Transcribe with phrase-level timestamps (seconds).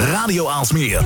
[0.00, 1.04] Radio Aalsmeer.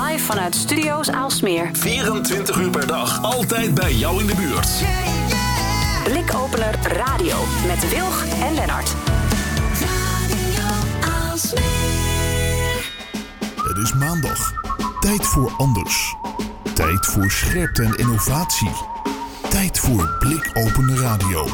[0.00, 1.68] Live vanuit Studio's Aalsmeer.
[1.72, 3.22] 24 uur per dag.
[3.22, 4.68] Altijd bij jou in de buurt.
[6.04, 8.94] Blikopener Radio met Wilg en Lennart.
[13.64, 14.52] Het is maandag.
[15.00, 16.16] Tijd voor anders.
[16.74, 18.72] Tijd voor scherpte en innovatie.
[19.48, 21.44] Tijd voor Blikopener Radio.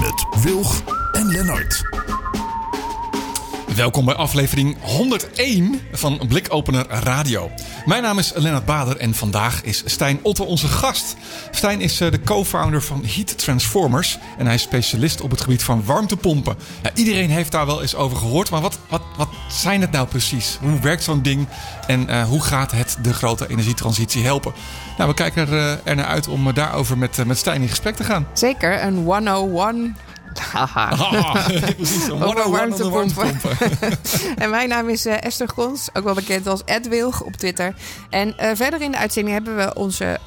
[0.00, 1.97] Met Wilg en Lennart.
[3.78, 7.50] Welkom bij aflevering 101 van Blikopener Radio.
[7.84, 11.16] Mijn naam is Lennart Bader en vandaag is Stijn Otte onze gast.
[11.50, 15.62] Stijn is eh, de co-founder van Heat Transformers en hij is specialist op het gebied
[15.62, 16.56] van warmtepompen.
[16.82, 20.08] Ja, iedereen heeft daar wel eens over gehoord, maar wat, wat, wat zijn het nou
[20.08, 20.58] precies?
[20.60, 21.48] Hoe werkt zo'n ding
[21.86, 24.52] en uh, hoe gaat het de grote energietransitie helpen?
[24.96, 27.96] Nou, we kijken er, uh, er naar uit om daarover met, met Stijn in gesprek
[27.96, 28.26] te gaan.
[28.32, 29.96] Zeker, een 101
[30.40, 30.88] Haha.
[30.88, 33.40] Ah, precies, een Over 101 warmtepompen.
[34.36, 37.74] en mijn naam is uh, Esther Gons, ook wel bekend als Ed Wilg op Twitter.
[38.10, 40.18] En uh, verder in de uitzending hebben we onze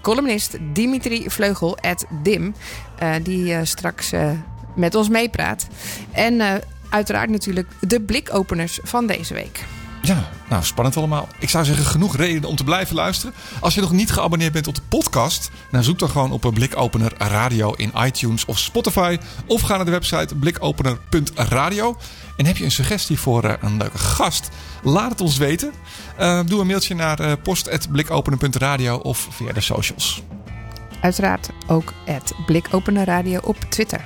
[0.00, 2.54] columnist Dimitri Vleugel, Ed Dim,
[3.02, 4.10] uh, die straks
[4.74, 5.66] met ons meepraat.
[6.12, 9.64] En uiteraard natuurlijk de blikopeners van deze week.
[10.06, 11.28] Ja, nou spannend allemaal.
[11.38, 13.34] Ik zou zeggen, genoeg reden om te blijven luisteren.
[13.60, 16.52] Als je nog niet geabonneerd bent op de podcast, dan zoek dan gewoon op een
[16.52, 19.18] blikopener radio in iTunes of Spotify.
[19.46, 21.96] Of ga naar de website blikopener.radio.
[22.36, 24.48] En heb je een suggestie voor uh, een leuke gast?
[24.82, 25.72] Laat het ons weten.
[26.20, 30.22] Uh, doe een mailtje naar post.blikopener.radio of via de socials.
[31.00, 31.92] Uiteraard ook
[32.46, 34.04] Blikopener Radio op Twitter.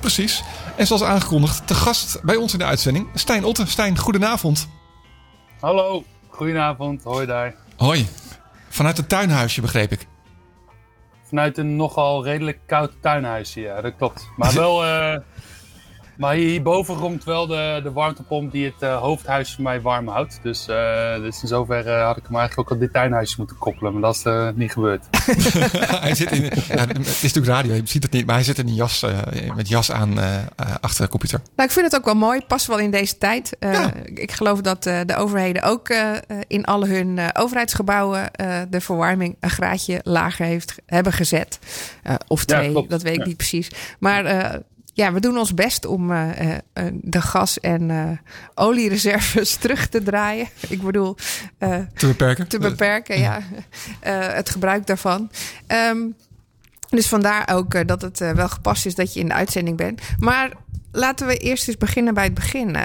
[0.00, 0.42] Precies.
[0.76, 3.66] En zoals aangekondigd, te gast bij ons in de uitzending, Stijn Otte.
[3.66, 4.68] Stijn, goedenavond.
[5.62, 7.54] Hallo, goedenavond, hoi daar.
[7.76, 8.06] Hoi,
[8.68, 10.06] vanuit een tuinhuisje begreep ik.
[11.22, 14.28] Vanuit een nogal redelijk koud tuinhuisje, ja, dat klopt.
[14.36, 15.16] Maar wel, uh,
[16.16, 20.38] maar hierboven romt wel de, de warmtepomp die het uh, hoofdhuis voor mij warm houdt.
[20.42, 23.92] Dus, uh, dus in zoverre had ik hem eigenlijk ook al dit tuinhuisje moeten koppelen,
[23.92, 25.04] maar dat is uh, niet gebeurd.
[26.06, 28.58] hij zit in, ja, het is natuurlijk radio, je ziet het niet, maar hij zit
[28.58, 29.04] in een jas,
[29.56, 30.18] met jas aan
[30.80, 31.40] achter de computer.
[31.56, 33.56] Nou, ik vind het ook wel mooi, past wel in deze tijd.
[33.60, 33.92] Ja.
[34.04, 35.94] Ik geloof dat de overheden ook
[36.46, 38.30] in alle hun overheidsgebouwen
[38.70, 41.58] de verwarming een graadje lager heeft, hebben gezet.
[42.26, 43.26] of twee, ja, dat weet ik ja.
[43.26, 43.70] niet precies.
[43.98, 44.60] Maar
[44.92, 46.56] ja, we doen ons best om uh, uh,
[46.92, 48.10] de gas- en uh,
[48.54, 50.48] oliereserves terug te draaien.
[50.68, 51.16] Ik bedoel...
[51.94, 52.48] te beperken.
[52.48, 53.40] Te beperken, ja.
[54.00, 55.30] het gebruik daarvan.
[55.66, 56.14] Um,
[56.88, 60.00] dus vandaar ook dat het wel gepast is dat je in de uitzending bent.
[60.18, 60.52] Maar
[60.92, 62.76] laten we eerst eens beginnen bij het begin,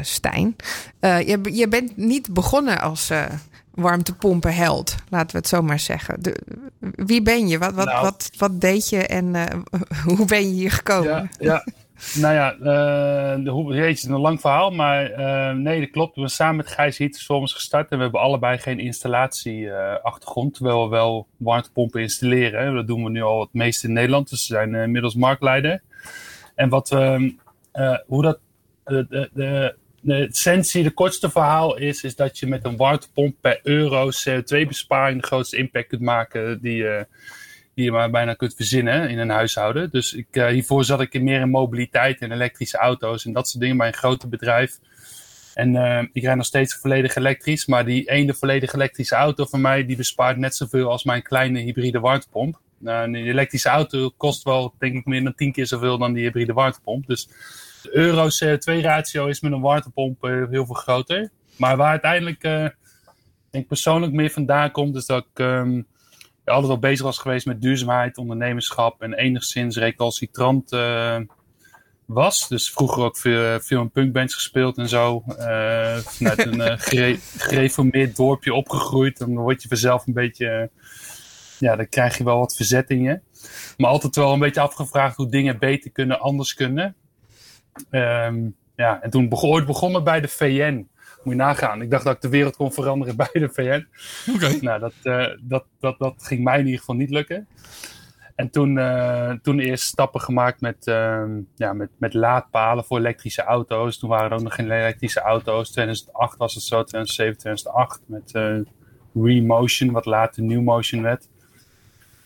[0.00, 0.56] Stijn.
[1.00, 3.10] je, je bent niet begonnen als
[3.74, 6.22] warmtepompenheld, laten we het zo maar zeggen.
[6.22, 6.36] De,
[6.78, 7.58] wie ben je?
[7.58, 9.44] Wat, wat, nou, wat, wat deed je en uh,
[10.16, 11.10] hoe ben je hier gekomen?
[11.10, 11.66] Ja, ja.
[12.14, 16.14] nou ja, uh, de, hoe het een lang verhaal, maar uh, nee, dat klopt.
[16.14, 20.88] We zijn samen met Gijs Heaters gestart en we hebben allebei geen installatieachtergrond, terwijl we
[20.88, 22.74] wel warmtepompen installeren.
[22.74, 25.82] Dat doen we nu al het meest in Nederland, dus we zijn inmiddels marktleider.
[26.54, 26.88] En wat,
[28.06, 28.38] hoe dat,
[28.84, 29.74] de, de
[30.04, 35.20] de essentie, de kortste verhaal is, is dat je met een warmtepomp per euro CO2-besparing
[35.20, 37.00] de grootste impact kunt maken die, uh,
[37.74, 39.90] die je maar bijna kunt verzinnen in een huishouden.
[39.90, 43.62] Dus ik, uh, hiervoor zat ik meer in mobiliteit en elektrische auto's en dat soort
[43.62, 44.78] dingen bij een grote bedrijf.
[45.54, 49.60] En uh, ik rijd nog steeds volledig elektrisch, maar die ene volledig elektrische auto van
[49.60, 52.60] mij, die bespaart net zoveel als mijn kleine hybride warmtepomp.
[52.78, 56.22] Nou, een elektrische auto kost wel, denk ik, meer dan tien keer zoveel dan die
[56.22, 57.06] hybride warmtepomp.
[57.06, 57.28] Dus
[57.82, 61.30] de euro CO2-ratio is met een warmtepomp uh, heel veel groter.
[61.56, 62.68] Maar waar uiteindelijk, uh,
[63.50, 65.86] denk persoonlijk meer vandaan komt, is dat ik um,
[66.44, 71.18] altijd al bezig was geweest met duurzaamheid, ondernemerschap en enigszins recalcitrant uh,
[72.06, 72.48] was.
[72.48, 75.22] Dus vroeger ook veel, veel in punkbands gespeeld en zo.
[76.04, 79.18] vanuit een gere gereformeerd dorpje opgegroeid.
[79.18, 80.70] Dan word je vanzelf een beetje,
[81.58, 83.20] ja, dan krijg je wel wat verzet in je.
[83.76, 86.96] Maar altijd wel een beetje afgevraagd hoe dingen beter kunnen, anders kunnen.
[87.90, 90.88] Um, ja, en toen begon, ooit begonnen bij de VN.
[91.22, 91.82] Moet je nagaan.
[91.82, 93.86] Ik dacht dat ik de wereld kon veranderen bij de VN.
[94.30, 94.44] Oké.
[94.44, 94.58] Okay.
[94.60, 97.48] Nou, dat, uh, dat, dat, dat ging mij in ieder geval niet lukken.
[98.34, 101.24] En toen, uh, toen eerst stappen gemaakt met, uh,
[101.54, 103.98] ja, met, met laadpalen voor elektrische auto's.
[103.98, 105.70] Toen waren er ook nog geen elektrische auto's.
[105.70, 108.00] 2008 was het zo, 2007, 2008.
[108.06, 108.60] Met uh,
[109.14, 111.28] Remotion, wat later New Motion werd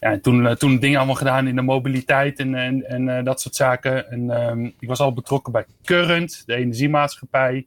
[0.01, 3.25] ja, en toen, uh, toen dingen allemaal gedaan in de mobiliteit en, en, en uh,
[3.25, 4.11] dat soort zaken.
[4.11, 7.67] En um, ik was al betrokken bij Current, de energiemaatschappij.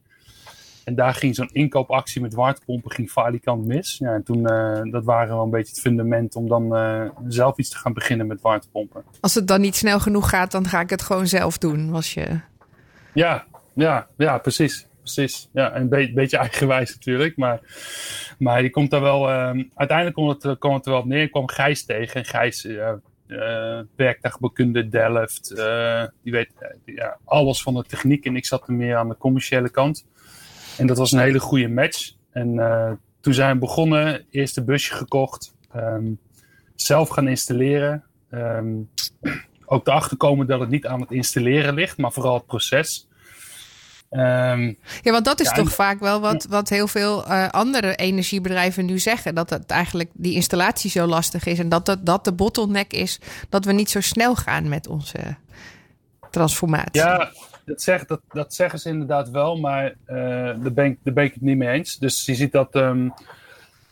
[0.84, 3.96] En daar ging zo'n inkoopactie met warmtepompen ging falikant mis.
[3.98, 6.74] Ja, en toen, uh, dat waren wel een beetje het fundament om dan
[7.28, 9.04] zelf iets te gaan beginnen met warmtepompen.
[9.20, 12.14] Als het dan niet snel genoeg gaat, dan ga ik het gewoon zelf doen, was
[12.14, 12.40] je...
[13.14, 13.44] Ja,
[13.74, 14.86] ja, ja, precies.
[15.14, 15.48] Precies.
[15.52, 17.36] Ja, een be beetje eigenwijs natuurlijk.
[17.36, 17.60] Maar,
[18.38, 19.30] maar die komt daar wel.
[19.30, 21.22] Uh, uiteindelijk komt het, het er wel op neer.
[21.22, 22.14] Ik kwam Gijs tegen.
[22.14, 22.92] En Gijs, uh,
[23.26, 25.52] uh, werktuigbekunde Delft.
[25.56, 26.50] Uh, die weet
[27.24, 28.24] alles van de techniek.
[28.24, 30.06] En ik zat er meer aan de commerciële kant.
[30.78, 32.12] En dat was een hele goede match.
[32.32, 34.24] En toen zijn we begonnen.
[34.30, 35.54] Eerste busje gekocht.
[35.76, 36.18] Um,
[36.74, 38.04] zelf gaan installeren.
[38.30, 38.90] Um,
[39.66, 43.08] ook erachter komen dat het niet aan het installeren ligt, maar vooral het proces.
[44.10, 47.48] Um, ja, want dat is ja, toch en, vaak wel wat, wat heel veel uh,
[47.48, 49.34] andere energiebedrijven nu zeggen.
[49.34, 51.58] Dat het eigenlijk die installatie zo lastig is.
[51.58, 55.18] En dat, dat dat de bottleneck is dat we niet zo snel gaan met onze
[56.30, 57.02] transformatie.
[57.02, 57.30] Ja,
[57.64, 60.16] dat, zeg, dat, dat zeggen ze inderdaad wel, maar uh,
[60.62, 61.98] daar, ben ik, daar ben ik het niet mee eens.
[61.98, 62.74] Dus je ziet dat.
[62.74, 63.12] Um,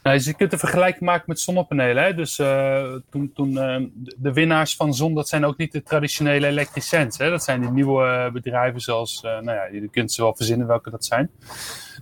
[0.03, 2.03] nou, je kunt een vergelijking maken met zonnepanelen.
[2.03, 2.15] Hè?
[2.15, 3.77] Dus uh, toen, toen uh,
[4.17, 7.19] de winnaars van zon, dat zijn ook niet de traditionele elektriciëns.
[7.19, 7.31] Hè?
[7.31, 10.91] Dat zijn die nieuwe bedrijven zoals, uh, nou ja, je kunt ze wel verzinnen welke
[10.91, 11.31] dat zijn.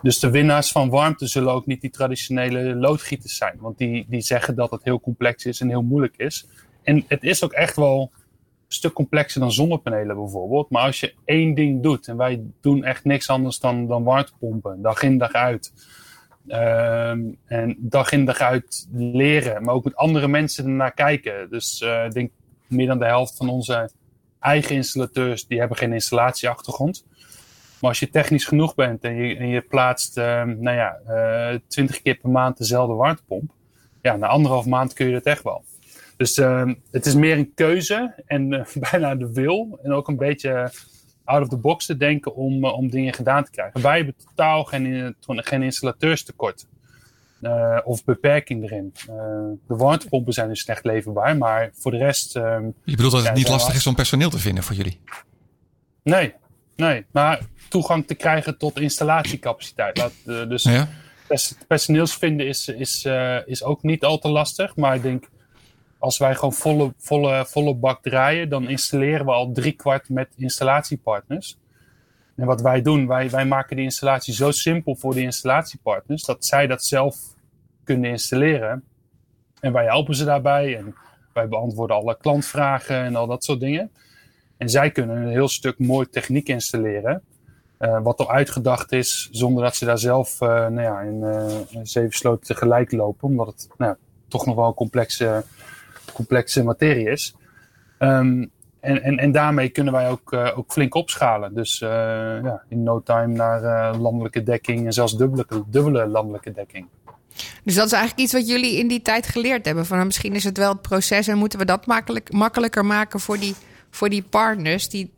[0.02, 3.56] Dus de winnaars van warmte zullen ook niet die traditionele loodgieters zijn.
[3.60, 6.46] Want die, die zeggen dat het heel complex is en heel moeilijk is.
[6.82, 8.10] En het is ook echt wel
[8.66, 10.70] een stuk complexer dan zonnepanelen bijvoorbeeld.
[10.70, 14.82] Maar als je één ding doet, en wij doen echt niks anders dan, dan warmtepompen,
[14.82, 15.72] dag in dag uit
[16.48, 21.50] Um, en dag in dag uit leren, maar ook met andere mensen ernaar kijken.
[21.50, 22.30] Dus uh, ik denk
[22.66, 23.90] meer dan de helft van onze
[24.40, 27.04] eigen installateurs, die hebben geen installatieachtergrond.
[27.80, 31.58] Maar als je technisch genoeg bent en je, en je plaatst, uh, nou ja, uh,
[31.66, 33.50] twintig keer per maand dezelfde warmtepomp.
[34.02, 35.64] Ja, na anderhalf maand kun je dat echt wel.
[36.16, 39.78] Dus uh, het is meer een keuze en uh, bijna de wil.
[39.82, 40.70] En ook een beetje
[41.26, 43.82] out of the box te denken om, uh, om dingen gedaan te krijgen.
[43.82, 46.66] Wij hebben totaal geen, geen installateurstekort.
[47.40, 48.92] Uh, of beperking erin.
[49.00, 49.14] Uh,
[49.66, 52.32] de warmtepompen zijn dus slecht leverbaar, maar voor de rest.
[52.32, 55.00] Je bedoelt dat het niet lastig is om personeel te vinden voor jullie?
[56.02, 56.34] Nee,
[56.76, 57.04] nee.
[57.10, 59.98] Maar toegang te krijgen tot installatiecapaciteit.
[59.98, 60.12] Laat,
[60.48, 60.88] dus ja?
[61.68, 63.08] personeels vinden is, is,
[63.44, 64.76] is ook niet al te lastig.
[64.76, 65.28] Maar ik denk
[65.98, 70.28] als wij gewoon volle, volle, volle bak draaien, dan installeren we al drie kwart met
[70.36, 71.58] installatiepartners.
[72.36, 76.44] En wat wij doen, wij, wij maken die installatie zo simpel voor de installatiepartners dat
[76.44, 77.16] zij dat zelf
[77.84, 78.84] kunnen installeren.
[79.60, 80.94] En wij helpen ze daarbij en
[81.32, 83.90] wij beantwoorden alle klantvragen en al dat soort dingen.
[84.56, 87.22] En zij kunnen een heel stuk mooi techniek installeren.
[87.78, 91.82] Uh, wat al uitgedacht is, zonder dat ze daar zelf uh, nou ja, in uh,
[91.82, 93.28] zeven sloten tegelijk lopen.
[93.28, 93.96] Omdat het nou,
[94.28, 95.44] toch nog wel een complexe
[96.16, 97.34] complexe materie is.
[97.98, 101.54] Um, en, en, en daarmee kunnen wij ook, uh, ook flink opschalen.
[101.54, 101.88] Dus uh,
[102.42, 106.86] ja, in no time naar uh, landelijke dekking en zelfs dubbele, dubbele landelijke dekking.
[107.64, 109.86] Dus dat is eigenlijk iets wat jullie in die tijd geleerd hebben.
[109.86, 113.20] Van, nou, misschien is het wel het proces en moeten we dat makkelijk, makkelijker maken
[113.20, 113.54] voor die,
[113.90, 115.12] voor die partners die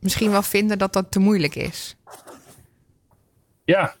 [0.00, 1.96] misschien wel vinden dat dat te moeilijk is.
[3.64, 3.94] Ja,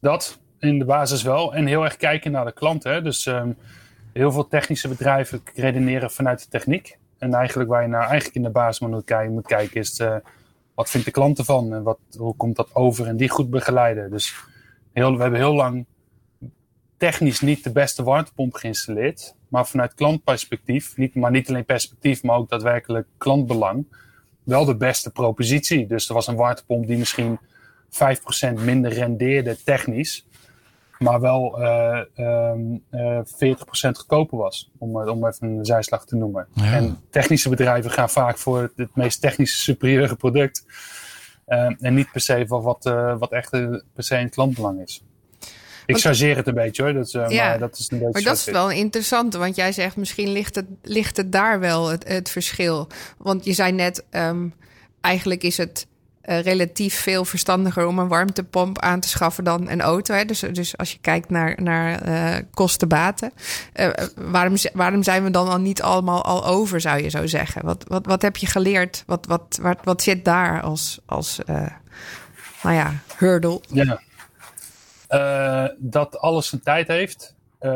[0.00, 1.54] dat in de basis wel.
[1.54, 2.84] En heel erg kijken naar de klant.
[2.84, 3.02] Hè?
[3.02, 3.56] Dus um,
[4.14, 6.98] heel veel technische bedrijven redeneren vanuit de techniek.
[7.18, 10.16] En eigenlijk waar je nou eigenlijk in de basis moet kijken, moet kijken is uh,
[10.74, 14.10] wat vindt de klant ervan en wat, hoe komt dat over en die goed begeleiden.
[14.10, 14.34] Dus
[14.92, 15.86] we hebben heel lang
[16.96, 22.36] technisch niet de beste warmtepomp geïnstalleerd, maar vanuit klantperspectief, niet, maar niet alleen perspectief, maar
[22.36, 23.86] ook daadwerkelijk klantbelang,
[24.42, 25.86] wel de beste propositie.
[25.86, 30.26] Dus er was een warmtepomp die misschien 5% minder rendeerde technisch,
[31.04, 31.62] maar wel
[32.16, 33.24] um, uh, 40%
[33.70, 34.70] goedkoper was.
[34.78, 36.46] Om, eh, om even een zijslag te noemen.
[36.52, 36.72] Ja.
[36.72, 40.64] En technische bedrijven gaan vaak voor het, het meest technische superieure product.
[41.46, 42.84] En niet per se voor wat,
[43.18, 43.50] wat echt
[43.94, 45.04] per se een klantbelang is.
[45.86, 46.92] Ik chargeer het een beetje hoor.
[46.92, 49.56] Dat is, uh, ja, maar dat is een beetje Maar dat is wel interessant, want
[49.56, 52.86] jij zegt misschien ligt het, ligt het daar wel het, het verschil.
[53.18, 54.54] Want je zei net, um,
[55.00, 55.86] eigenlijk is het
[56.26, 60.14] uh, relatief veel verstandiger om een warmtepomp aan te schaffen dan een auto.
[60.14, 60.24] Hè?
[60.24, 63.32] Dus, dus als je kijkt naar, naar uh, kosten-baten.
[63.74, 67.64] Uh, waarom, waarom zijn we dan al niet allemaal al over, zou je zo zeggen?
[67.64, 69.02] Wat, wat, wat heb je geleerd?
[69.06, 71.40] Wat, wat, wat, zit daar als, als
[72.62, 73.60] nou ja, hurdle?
[73.68, 74.00] Ja.
[75.78, 77.34] dat alles zijn tijd heeft.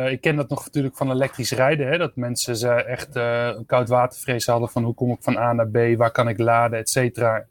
[0.09, 1.89] ik ken dat nog natuurlijk van elektrisch rijden.
[1.89, 1.99] Hè?
[1.99, 5.69] Dat mensen ze echt een koud watervrees hadden van hoe kom ik van A naar
[5.69, 7.47] B, waar kan ik laden, et cetera.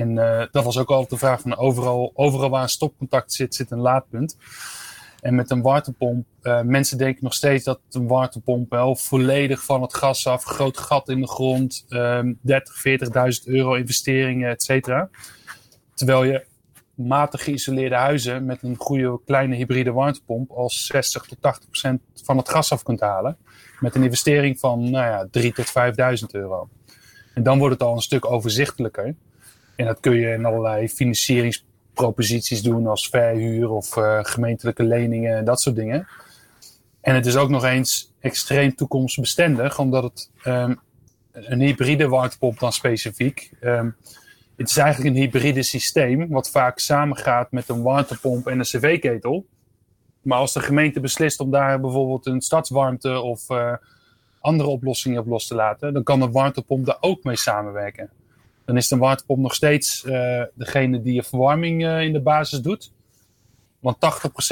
[0.00, 3.54] En uh, dat was ook altijd de vraag van overal, overal waar een stopcontact zit,
[3.54, 4.36] zit een laadpunt.
[5.20, 9.82] En met een warmtepomp, uh, mensen denken nog steeds dat een warmtepomp wel volledig van
[9.82, 12.82] het gas af, groot gat in de grond, um, 30,
[13.44, 15.10] 40.000 euro investeringen, et cetera.
[15.94, 16.46] Terwijl je
[16.94, 22.36] matig geïsoleerde huizen met een goede kleine hybride warmtepomp al 60 tot 80 procent van
[22.36, 23.36] het gas af kunt halen.
[23.80, 26.68] Met een investering van nou ja, 3 tot 5.000 euro.
[27.34, 29.14] En dan wordt het al een stuk overzichtelijker.
[29.80, 35.36] En dat kun je in allerlei financieringsproducten proposities doen als verhuur of uh, gemeentelijke leningen
[35.36, 36.06] en dat soort dingen.
[37.00, 40.80] En het is ook nog eens extreem toekomstbestendig, omdat het um,
[41.32, 43.50] een hybride warmtepomp dan specifiek.
[43.62, 43.96] Um,
[44.56, 49.46] het is eigenlijk een hybride systeem, wat vaak samengaat met een warmtepomp en een cv-ketel.
[50.22, 53.74] Maar als de gemeente beslist om daar bijvoorbeeld een stadswarmte of uh,
[54.40, 58.10] andere oplossingen op los te laten, dan kan de warmtepomp daar ook mee samenwerken.
[58.70, 62.60] Dan is de warmtepomp nog steeds uh, degene die je verwarming uh, in de basis
[62.60, 62.92] doet.
[63.80, 63.98] Want 80%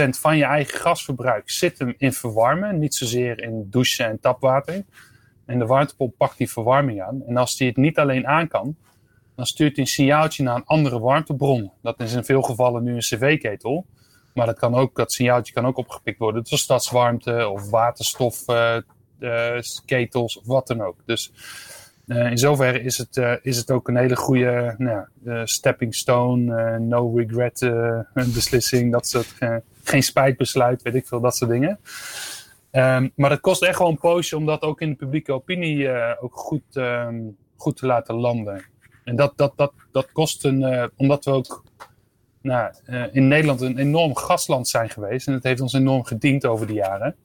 [0.08, 4.84] van je eigen gasverbruik zit hem in verwarmen, niet zozeer in douchen en tapwater.
[5.46, 7.22] En de warmtepomp pakt die verwarming aan.
[7.26, 8.76] En als die het niet alleen aan kan,
[9.34, 11.72] dan stuurt hij een signaaltje naar een andere warmtebron.
[11.82, 13.86] Dat is in veel gevallen nu een cv-ketel.
[14.34, 20.42] Maar dat, kan ook, dat signaaltje kan ook opgepikt worden door stadswarmte of waterstofketels uh,
[20.42, 20.96] of wat dan ook.
[21.04, 21.32] Dus
[22.08, 25.06] uh, in zoverre is het, uh, is het ook een hele goede nou,
[25.46, 27.72] stepping stone, no regret
[28.34, 29.34] beslissing, dat soort,
[29.82, 31.78] geen spijtbesluit, weet ik veel, dat soort dingen.
[32.72, 35.88] Um, maar het kost echt wel een poosje om dat ook in de publieke opinie
[36.20, 38.64] ook goed, um, goed te laten landen.
[39.04, 41.64] En dat, dat, dat, dat kost een, omdat we ook
[42.42, 42.72] nou,
[43.12, 45.26] in Nederland een enorm gasland zijn geweest.
[45.26, 47.16] En het heeft ons enorm gediend over de jaren.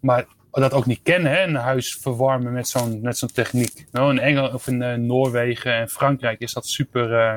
[0.00, 0.26] Maar
[0.60, 3.86] dat ook niet kennen, hè, een huis verwarmen met zo'n met zo'n techniek.
[3.92, 7.34] Nou, in Engeland of in uh, Noorwegen en Frankrijk is dat super uh,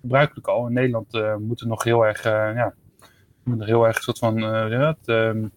[0.00, 0.66] gebruikelijk al.
[0.66, 2.74] In Nederland moet er nog heel erg, ja,
[3.58, 4.38] er heel erg soort van
[4.70, 4.96] ja,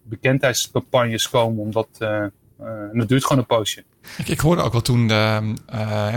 [0.04, 1.64] bekendheidscampagnes komen.
[1.64, 3.84] Omdat, en dat duurt gewoon een poosje.
[4.18, 5.08] Ik, ik hoorde ook wel toen,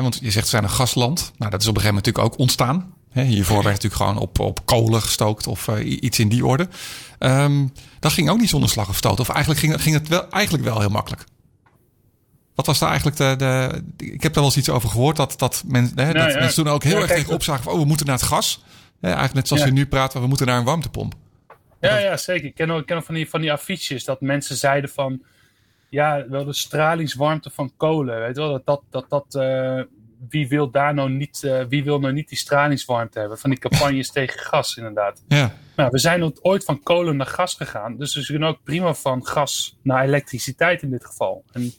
[0.01, 1.33] want je zegt we zijn een gasland.
[1.39, 2.95] Nou, dat is op een gegeven moment natuurlijk ook ontstaan.
[3.13, 6.69] Hiervoor werd natuurlijk gewoon op, op kolen gestookt of uh, iets in die orde.
[7.19, 9.21] Um, dat ging ook niet zonder slag of stoot.
[9.21, 11.25] Of eigenlijk ging, ging het wel, eigenlijk wel heel makkelijk.
[12.55, 15.17] Wat was daar eigenlijk de, de, Ik heb daar wel eens iets over gehoord.
[15.17, 16.39] Dat, dat, men, hè, nou, dat ja.
[16.39, 17.73] mensen toen ook heel ja, erg tegen opzagen van...
[17.73, 18.65] oh, we moeten naar het gas.
[19.01, 19.69] Hè, eigenlijk net zoals ja.
[19.69, 21.15] je nu praat, we moeten naar een warmtepomp.
[21.81, 22.47] Ja, ja zeker.
[22.47, 25.23] Ik ken ook, ik ken ook van, die, van die affiches dat mensen zeiden van...
[25.89, 28.21] ja, wel de stralingswarmte van kolen.
[28.21, 28.83] Weet je wel, dat dat...
[28.91, 29.83] dat, dat uh,
[30.29, 33.39] wie wil daar nou niet, uh, wie wil nou niet die stralingswarmte hebben?
[33.39, 35.23] Van die campagnes tegen gas, inderdaad.
[35.29, 35.55] Ja.
[35.77, 37.97] Nou, we zijn ooit van kolen naar gas gegaan.
[37.97, 41.45] Dus we kunnen ook prima van gas naar elektriciteit in dit geval.
[41.53, 41.73] En,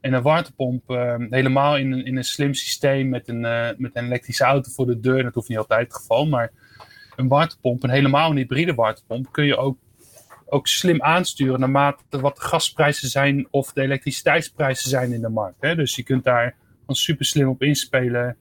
[0.00, 3.96] en een warmtepomp, uh, helemaal in een, in een slim systeem met een, uh, met
[3.96, 5.22] een elektrische auto voor de deur.
[5.22, 6.26] Dat hoeft niet altijd het geval.
[6.26, 6.50] Maar
[7.16, 9.78] een warmtepomp, en helemaal een hybride warmtepomp, kun je ook,
[10.46, 15.60] ook slim aansturen naarmate wat de gasprijzen zijn of de elektriciteitsprijzen zijn in de markt.
[15.60, 15.74] Hè?
[15.74, 16.56] Dus je kunt daar
[16.96, 18.36] super slim op inspelen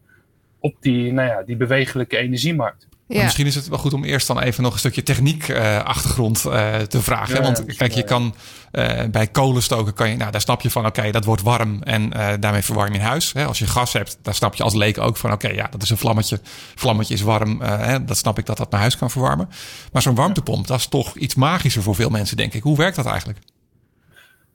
[0.59, 2.87] op die, nou ja, die bewegelijke energiemarkt.
[3.07, 3.23] Ja.
[3.23, 6.43] Misschien is het wel goed om eerst dan even nog een stukje techniek uh, achtergrond
[6.47, 7.35] uh, te vragen.
[7.35, 8.35] Ja, Want kijk, je kan
[8.71, 11.41] uh, bij kolen stoken, kan je, nou, daar snap je van, oké, okay, dat wordt
[11.41, 13.33] warm en daarmee verwarm je huis.
[13.33, 13.45] Hè?
[13.45, 15.83] Als je gas hebt, daar snap je als leek ook van, oké, okay, ja, dat
[15.83, 16.39] is een vlammetje.
[16.75, 18.03] Vlammetje is warm, hè?
[18.03, 19.49] dat snap ik dat dat mijn huis kan verwarmen.
[19.91, 22.63] Maar zo'n warmtepomp, dat is toch iets magischer voor veel mensen, denk ik.
[22.63, 23.39] Hoe werkt dat eigenlijk?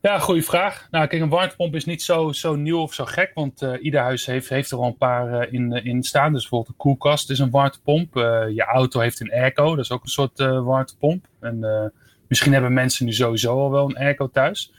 [0.03, 0.89] Ja, goede vraag.
[0.91, 4.01] Nou, kijk, een warmtepomp is niet zo, zo nieuw of zo gek, want uh, ieder
[4.01, 6.33] huis heeft, heeft er al een paar uh, in, in staan.
[6.33, 8.15] Dus bijvoorbeeld een koelkast is een warmtepomp.
[8.55, 11.27] Je auto heeft een airco, dat is ook een soort warmtepomp.
[11.41, 11.93] En
[12.29, 14.73] misschien hebben mensen nu sowieso al wel een airco thuis.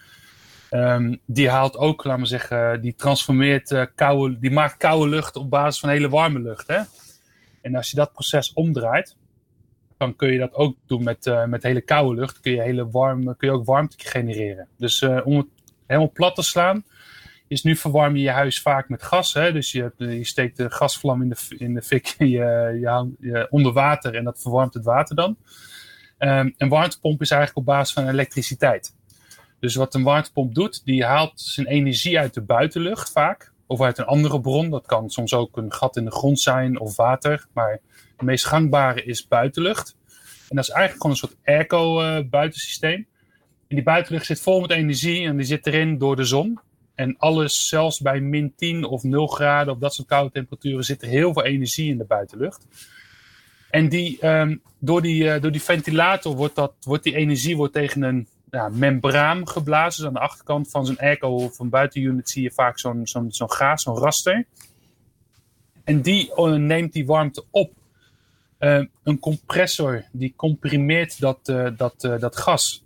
[0.71, 5.49] Um, die haalt ook, laten we zeggen, die transformeert koude, die maakt koude lucht op
[5.49, 6.67] basis van hele warme lucht.
[6.67, 6.79] Hè?
[7.61, 9.15] En als je dat proces omdraait,
[10.03, 12.39] dan kun je dat ook doen met, uh, met hele koude lucht.
[12.39, 14.67] Kun je, hele warm, kun je ook warmte genereren.
[14.77, 15.47] Dus uh, om het
[15.85, 16.83] helemaal plat te slaan,
[17.47, 19.33] is nu verwarm je je huis vaak met gas.
[19.33, 19.51] Hè?
[19.51, 23.73] Dus je, je steekt de gasvlam in de, in de fik je, je, je, onder
[23.73, 25.37] water en dat verwarmt het water dan.
[26.19, 28.95] Um, een warmtepomp is eigenlijk op basis van elektriciteit.
[29.59, 33.51] Dus wat een warmtepomp doet, die haalt zijn energie uit de buitenlucht vaak.
[33.67, 34.69] Of uit een andere bron.
[34.69, 37.45] Dat kan soms ook een gat in de grond zijn of water.
[37.53, 37.79] Maar
[38.23, 39.95] meest gangbare is buitenlucht.
[40.49, 42.99] En dat is eigenlijk gewoon een soort airco-buitensysteem.
[42.99, 43.05] Uh,
[43.67, 46.59] en die buitenlucht zit vol met energie en die zit erin door de zon.
[46.95, 51.01] En alles, zelfs bij min 10 of 0 graden of dat soort koude temperaturen, zit
[51.01, 52.67] er heel veel energie in de buitenlucht.
[53.69, 57.73] En die, um, door, die, uh, door die ventilator wordt, dat, wordt die energie wordt
[57.73, 60.01] tegen een ja, membraan geblazen.
[60.01, 63.31] Dus aan de achterkant van zo'n airco of een buitenunit zie je vaak zo'n zo'n
[63.31, 64.45] zo'n gaas, zo'n raster.
[65.83, 67.71] En die uh, neemt die warmte op.
[68.63, 72.83] Uh, een compressor die comprimeert dat, uh, dat, uh, dat gas.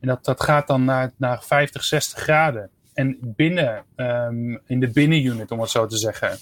[0.00, 2.70] En dat, dat gaat dan naar, naar 50, 60 graden.
[2.94, 6.38] En binnen, um, in de binnenunit, om het zo te zeggen,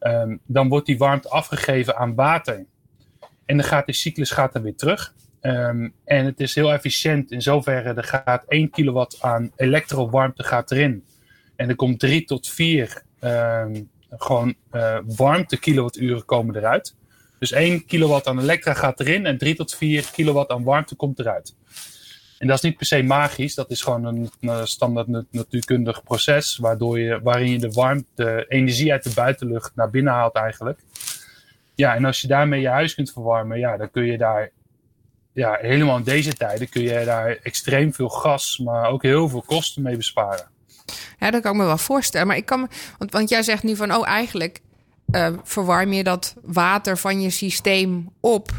[0.00, 2.64] um, dan wordt die warmte afgegeven aan water.
[3.46, 5.14] En dan gaat de cyclus gaat dan weer terug.
[5.40, 10.70] Um, en het is heel efficiënt in zoverre, er gaat 1 kilowatt aan elektrowarmte gaat
[10.70, 11.04] erin.
[11.56, 13.02] En er komt 3 tot 4
[14.10, 14.54] gewoon
[15.06, 16.98] warmte kilowatturen komen eruit.
[17.40, 21.18] Dus 1 kilowatt aan elektra gaat erin en 3 tot 4 kilowatt aan warmte komt
[21.18, 21.54] eruit.
[22.38, 26.98] En dat is niet per se magisch, dat is gewoon een, standaard natuurkundig proces, waardoor
[26.98, 30.80] je, waarin je de warmte, de energie uit de buitenlucht naar binnen haalt eigenlijk.
[31.74, 34.50] Ja, en als je daarmee je huis kunt verwarmen, ja, dan kun je daar,
[35.32, 39.42] ja, helemaal in deze tijden kun je daar extreem veel gas, maar ook heel veel
[39.42, 40.48] kosten mee besparen.
[41.18, 42.26] Ja, dat kan ik me wel voorstellen.
[42.26, 42.68] Maar ik kan
[42.98, 44.60] want, want jij zegt nu van, oh, eigenlijk
[45.12, 48.50] uh, verwarm je dat water van je systeem op.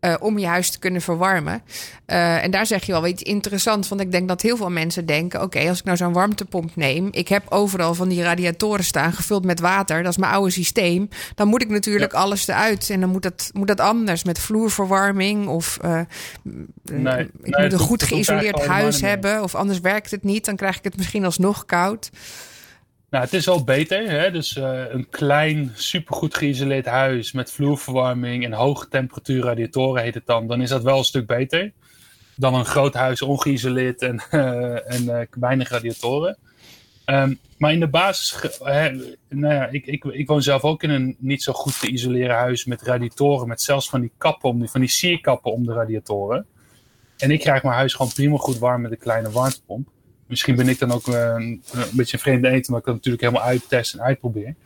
[0.00, 1.62] Uh, om je huis te kunnen verwarmen.
[2.06, 3.88] Uh, en daar zeg je wel iets interessants.
[3.88, 7.08] Want ik denk dat heel veel mensen denken: oké, als ik nou zo'n warmtepomp neem.
[7.10, 10.02] Ik heb overal van die radiatoren staan gevuld met water.
[10.02, 11.08] Dat is mijn oude systeem.
[11.34, 12.18] Dan moet ik natuurlijk ja.
[12.18, 12.90] alles eruit.
[12.90, 15.46] En dan moet dat, moet dat anders met vloerverwarming.
[15.46, 16.00] Of uh,
[16.82, 19.42] nee, ik nee, moet een goed geïsoleerd huis hebben.
[19.42, 20.44] Of anders werkt het niet.
[20.44, 22.10] Dan krijg ik het misschien alsnog koud.
[23.10, 24.10] Nou, het is wel beter.
[24.10, 24.30] Hè?
[24.30, 30.26] Dus uh, een klein, supergoed geïsoleerd huis met vloerverwarming en hoge temperatuur radiatoren heet het
[30.26, 30.46] dan.
[30.46, 31.72] Dan is dat wel een stuk beter
[32.36, 36.36] dan een groot huis ongeïsoleerd en, uh, en uh, weinig radiatoren.
[37.06, 38.90] Um, maar in de basis, hè,
[39.28, 42.64] nou ja, ik, ik, ik woon zelf ook in een niet zo goed geïsoleerd huis
[42.64, 46.46] met radiatoren, met zelfs van die kappen, om, van die sierkappen om de radiatoren.
[47.16, 49.88] En ik krijg mijn huis gewoon prima goed warm met een kleine warmtepomp
[50.28, 52.94] misschien ben ik dan ook uh, een, een, beetje een vreemde eten, maar ik kan
[52.94, 54.56] natuurlijk helemaal uittest en uitproberen.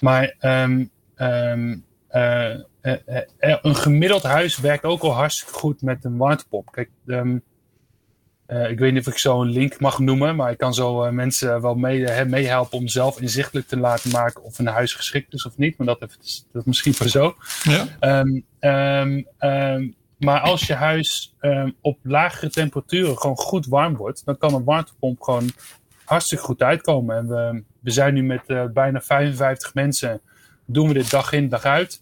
[0.00, 6.16] Maar um, um, uh, uh, een gemiddeld huis werkt ook al hartstikke goed met een
[6.16, 6.72] warmtepomp.
[6.72, 7.42] Kijk, um,
[8.46, 11.60] ik weet niet of ik zo een link mag noemen, maar ik kan zo mensen
[11.60, 15.56] wel mee, meehelpen om zelf inzichtelijk te laten maken of een huis geschikt is of
[15.56, 15.76] niet.
[15.76, 16.18] Maar dat, even,
[16.52, 17.34] dat misschien voor zo.
[17.62, 18.24] Ja.
[20.18, 24.64] Maar als je huis um, op lagere temperaturen gewoon goed warm wordt, dan kan een
[24.64, 25.50] warmtepomp gewoon
[26.04, 27.16] hartstikke goed uitkomen.
[27.16, 30.20] En we, we zijn nu met uh, bijna 55 mensen,
[30.64, 32.00] doen we dit dag in, dag uit.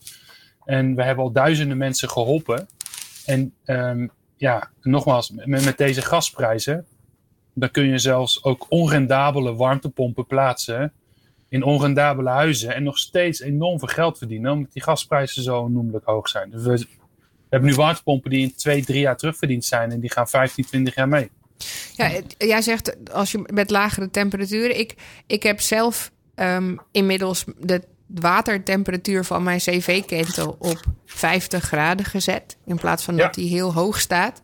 [0.64, 2.68] En we hebben al duizenden mensen geholpen.
[3.24, 6.86] En um, ja, nogmaals, met, met deze gasprijzen,
[7.54, 10.92] dan kun je zelfs ook onrendabele warmtepompen plaatsen
[11.48, 16.04] in onrendabele huizen en nog steeds enorm veel geld verdienen, omdat die gasprijzen zo noemelijk
[16.04, 16.50] hoog zijn.
[16.50, 16.86] Dus
[17.52, 20.94] hebben nu warmtepompen die in twee, drie jaar terugverdiend zijn en die gaan 15, 20
[20.94, 21.30] jaar mee.
[21.94, 24.78] Ja, jij zegt als je met lagere temperaturen.
[24.78, 24.94] Ik,
[25.26, 32.56] ik heb zelf um, inmiddels de watertemperatuur van mijn cv-ketel op 50 graden gezet.
[32.66, 33.22] In plaats van ja.
[33.22, 34.40] dat die heel hoog staat.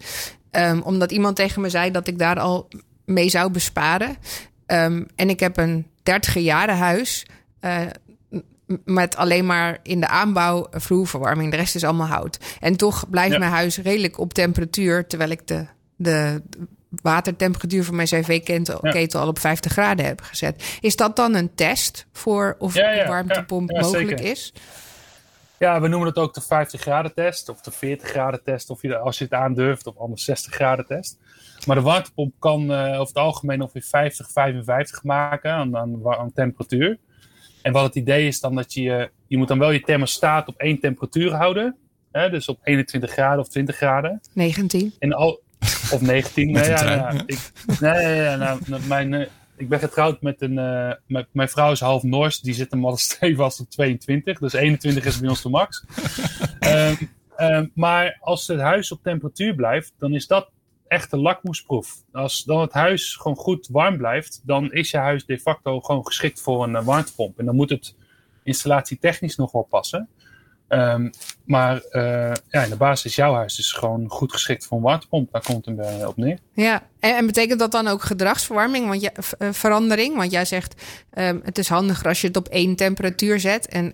[0.50, 2.68] Um, omdat iemand tegen me zei dat ik daar al
[3.04, 4.16] mee zou besparen.
[4.66, 7.26] Um, en ik heb een 30 jaren huis.
[7.60, 7.80] Uh,
[8.84, 11.50] met alleen maar in de aanbouw vloerverwarming.
[11.50, 12.38] De rest is allemaal hout.
[12.60, 13.38] En toch blijft ja.
[13.38, 15.06] mijn huis redelijk op temperatuur.
[15.06, 16.42] Terwijl ik de, de
[17.02, 19.20] watertemperatuur van mijn cv-ketel ja.
[19.20, 20.78] al op 50 graden heb gezet.
[20.80, 24.24] Is dat dan een test voor of ja, een warmtepomp mogelijk zeker.
[24.24, 24.52] is?
[25.58, 28.70] Ja, we noemen het ook de 50 graden test of de 40 graden test.
[28.70, 31.18] Of je, als je het aandurft, of anders 60 graden test.
[31.66, 36.32] Maar de warmtepomp kan uh, over het algemeen ongeveer 50, 55 maken aan, aan, aan
[36.32, 36.98] temperatuur.
[37.62, 40.56] En wat het idee is dan dat je, je moet dan wel je thermostaat op
[40.56, 41.76] één temperatuur houden.
[42.12, 44.20] Hè, dus op 21 graden of 20 graden.
[44.32, 44.94] 19.
[44.98, 45.40] En al,
[45.92, 46.50] of 19.
[46.52, 50.52] nee, ja, ja, ik, nee, ja, nou, mijn, uh, ik ben getrouwd met een.
[50.52, 54.38] Uh, mijn, mijn, vrouw is half Noors, die zit hem al stevast op 22.
[54.38, 55.84] Dus 21 is bij ons de max.
[56.60, 57.10] um,
[57.54, 60.50] um, maar als het huis op temperatuur blijft, dan is dat
[60.88, 61.94] echte lakmoesproef.
[62.12, 66.06] Als dan het huis gewoon goed warm blijft, dan is je huis de facto gewoon
[66.06, 67.38] geschikt voor een uh, warmtepomp.
[67.38, 67.94] En dan moet het
[68.42, 70.08] installatietechnisch nog wel passen.
[70.68, 71.10] Um,
[71.44, 74.82] maar uh, ja, in de basis is jouw huis dus gewoon goed geschikt voor een
[74.82, 75.32] warmtepomp.
[75.32, 76.38] Daar komt het op neer.
[76.52, 78.88] Ja, en, en, betekent dat dan ook gedragsverwarming?
[78.88, 79.10] Want je,
[79.52, 80.16] verandering?
[80.16, 80.82] Want jij zegt
[81.14, 83.68] um, het is handiger als je het op één temperatuur zet.
[83.68, 83.92] En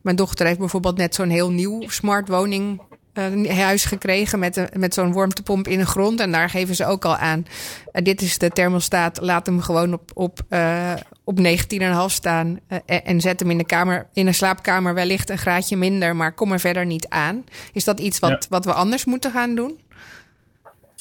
[0.00, 2.80] mijn dochter heeft bijvoorbeeld net zo'n heel nieuw smart woning
[3.12, 6.20] een huis gekregen met, een, met zo'n warmtepomp in de grond.
[6.20, 7.46] En daar geven ze ook al aan.
[7.92, 9.20] Uh, dit is de thermostaat.
[9.20, 10.92] Laat hem gewoon op, op, uh,
[11.24, 11.44] op 19,5
[12.06, 12.60] staan.
[12.68, 16.16] Uh, en zet hem in de kamer, in een slaapkamer wellicht een graadje minder.
[16.16, 17.44] Maar kom er verder niet aan.
[17.72, 18.38] Is dat iets wat, ja.
[18.48, 19.80] wat we anders moeten gaan doen?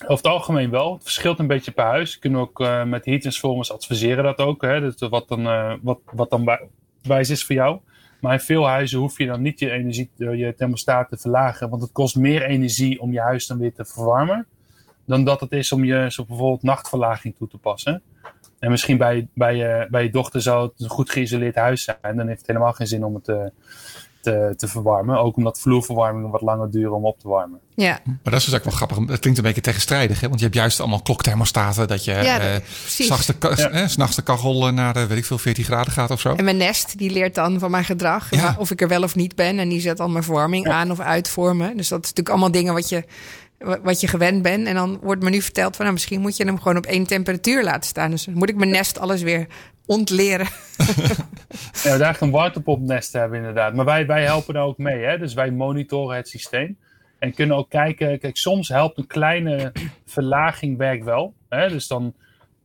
[0.01, 0.93] Over het algemeen wel.
[0.93, 2.19] Het verschilt een beetje per huis.
[2.19, 4.61] Kunnen we ook met heat transformers adviseren dat ook.
[4.61, 4.79] Hè?
[4.79, 5.43] Dus wat dan,
[5.81, 6.57] wat, wat dan
[7.01, 7.79] wijs is voor jou.
[8.21, 11.69] Maar in veel huizen hoef je dan niet je energie, je thermostaat te verlagen.
[11.69, 14.47] Want het kost meer energie om je huis dan weer te verwarmen.
[15.05, 18.01] Dan dat het is om je zo bijvoorbeeld nachtverlaging toe te passen.
[18.59, 22.17] En misschien bij, bij, je, bij je dochter zou het een goed geïsoleerd huis zijn.
[22.17, 23.45] Dan heeft het helemaal geen zin om het, uh,
[24.21, 25.19] te, te verwarmen.
[25.19, 27.59] Ook omdat vloerverwarmingen wat langer duren om op te warmen.
[27.75, 28.97] Ja, Maar dat is dus ook wel grappig.
[28.97, 30.19] Dat klinkt een beetje tegenstrijdig.
[30.19, 30.27] Hè?
[30.27, 31.87] Want je hebt juist allemaal klokthermostaten.
[31.87, 32.55] Dat je Ja, eh,
[32.85, 33.69] s'nachts de, Ja.
[33.97, 36.33] eh, de kachel eh, naar, eh, weet ik veel, 14 graden gaat of zo.
[36.35, 38.27] en mijn nest die leert dan van mijn gedrag.
[38.35, 38.55] Ja.
[38.59, 39.59] Of ik er wel of niet ben.
[39.59, 41.75] En die zet dan mijn verwarming aan of uit voor me.
[41.75, 43.03] Dus dat is natuurlijk allemaal dingen wat je,
[43.61, 44.67] wat je gewend bent.
[44.67, 47.07] En dan wordt me nu verteld van nou, misschien moet je hem gewoon op één
[47.07, 48.11] temperatuur laten staan.
[48.11, 49.47] Dus dan moet ik mijn nest alles weer
[49.85, 50.47] ontleren.
[51.51, 53.73] Ja, we eigenlijk een warmtepompnest hebben inderdaad.
[53.73, 55.03] Maar wij, wij helpen daar ook mee.
[55.03, 55.17] Hè?
[55.17, 56.77] Dus wij monitoren het systeem.
[57.19, 58.19] En kunnen ook kijken.
[58.19, 59.71] Kijk, soms helpt een kleine
[60.05, 61.33] verlaging werkt wel.
[61.49, 61.69] Hè?
[61.69, 62.13] Dus dan,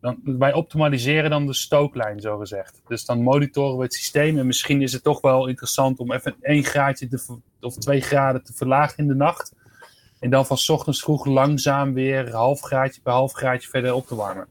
[0.00, 2.82] dan, wij optimaliseren dan de stooklijn, zo gezegd.
[2.88, 4.38] Dus dan monitoren we het systeem.
[4.38, 8.44] En misschien is het toch wel interessant om even één graadje te, of twee graden
[8.44, 9.52] te verlagen in de nacht.
[10.26, 14.14] En dan van ochtends vroeg langzaam weer half graadje per half graadje verder op te
[14.14, 14.46] warmen.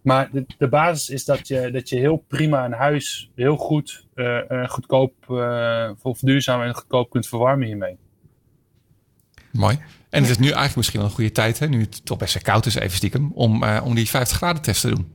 [0.00, 4.06] Maar de, de basis is dat je, dat je heel prima een huis heel goed,
[4.14, 5.12] eh, eh, goedkoop,
[6.02, 7.96] of duurzaam en goedkoop kunt verwarmen hiermee.
[9.52, 9.78] Mooi.
[10.10, 12.34] En het is nu eigenlijk misschien wel een goede tijd, hè, nu het toch best
[12.34, 15.12] wel koud is, even stiekem, om, om die 50 graden test te doen.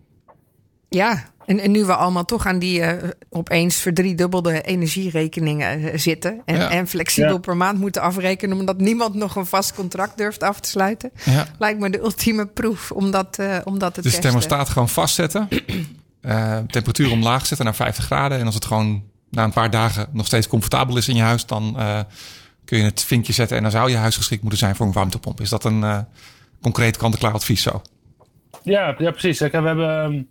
[0.90, 6.42] Ja, en, en nu we allemaal toch aan die eh, opeens verdriedubbelde energierekeningen eh, zitten.
[6.46, 6.70] En, Ja.
[6.70, 7.38] en flexibel Ja.
[7.38, 8.58] per maand moeten afrekenen.
[8.60, 11.12] omdat niemand nog een vast contract durft af te sluiten.
[11.26, 11.46] Ja.
[11.60, 14.22] Lijkt me de ultieme proef om dat, eh, om dat te Dus de testen.
[14.22, 15.48] thermostaat gewoon vastzetten.
[16.22, 18.40] Eh, temperatuur omlaag zetten naar 50 graden.
[18.40, 21.46] En als het gewoon na een paar dagen nog steeds comfortabel is in je huis,
[21.46, 22.00] dan eh,
[22.66, 23.58] kun je het vinkje zetten.
[23.58, 25.42] En dan zou je huis geschikt moeten zijn voor een warmtepomp.
[25.42, 26.00] Is dat een eh,
[26.62, 27.82] concreet kant-en-klaar advies zo?
[28.64, 29.38] Ja, ja precies.
[29.38, 30.22] Kijk, we hebben, ehm,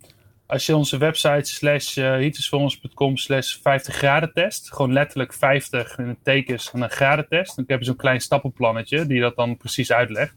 [0.47, 6.07] als je onze website slash uh, heatersforums.com slash 50 graden test, gewoon letterlijk 50 in
[6.07, 9.57] het tekens van een graden test, dan heb je zo'n klein stappenplannetje die dat dan
[9.57, 10.33] precies uitlegt.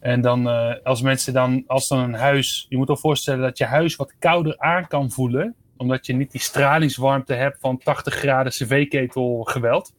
[0.00, 3.58] En dan, eh, als mensen dan, als dan een huis, je moet wel voorstellen dat
[3.58, 8.14] je huis wat kouder aan kan voelen, omdat je niet die stralingswarmte hebt van 80
[8.14, 9.92] graden cv-ketel geweld.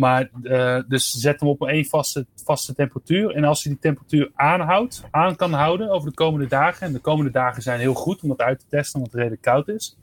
[0.00, 3.30] Maar eh, dus zet hem op een één vaste, vaste temperatuur.
[3.30, 6.86] En als je die temperatuur aanhoudt, aan kan houden over de komende dagen.
[6.86, 9.42] En de komende dagen zijn heel goed om dat uit te testen, omdat het redelijk
[9.42, 9.96] koud is.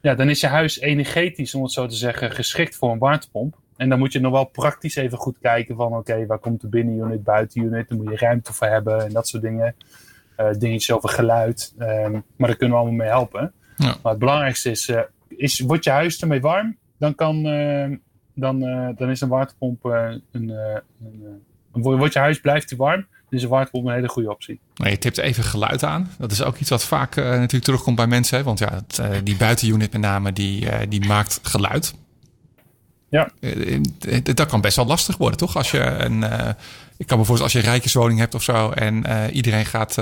[0.00, 3.58] Ja, dan is je huis energetisch, om het zo te zeggen, geschikt voor een warmtepomp.
[3.76, 6.68] En dan moet je nog wel praktisch even goed kijken van oké, waar komt de
[6.68, 7.88] binnenunit, buitenunit.
[7.88, 9.74] Daar moet je ruimte voor hebben en dat soort dingen.
[10.40, 11.74] Uh, dingetjes over geluid.
[11.78, 13.52] Um, maar daar kunnen we allemaal mee helpen.
[13.76, 13.96] Ja.
[14.02, 16.76] Maar het belangrijkste is, uh, is, wordt je huis ermee warm?
[16.98, 17.46] Dan kan
[18.36, 20.76] dan, uh, dan is een warmtepomp uh, een, uh,
[21.72, 24.60] een wordt je huis blijft die warm, dan is een warmtepomp een hele goede optie.
[24.74, 26.10] Nee, je tipt even geluid aan.
[26.18, 28.38] Dat is ook iets wat vaak natuurlijk terugkomt bij mensen.
[28.38, 28.44] Hè?
[28.44, 31.94] Want ja, het, die buitenunit met name, die, die maakt geluid.
[33.08, 33.30] Ja.
[34.22, 35.56] dat kan best wel lastig worden, toch?
[35.56, 36.24] Als je een,
[36.96, 38.70] ik kan me voorstellen, als je een rijtjeswoning hebt of zo...
[38.70, 39.94] en iedereen gaat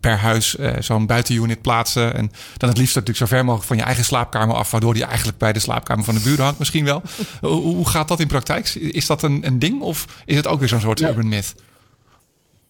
[0.00, 2.14] per huis zo'n buitenunit plaatsen...
[2.14, 4.70] en dan het liefst natuurlijk zo ver mogelijk van je eigen slaapkamer af...
[4.70, 7.02] waardoor die eigenlijk bij de slaapkamer van de buren hangt misschien wel.
[7.40, 8.68] hoe, gaat dat in praktijk?
[8.74, 11.08] Is dat een, een ding of is het ook weer zo'n soort ja.
[11.08, 11.54] urban myth?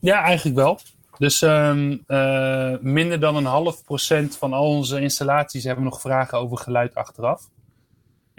[0.01, 0.81] Ja, eigenlijk wel.
[1.19, 6.39] Dus um, uh, minder dan een half procent van al onze installaties hebben nog vragen
[6.39, 7.43] over geluid achteraf.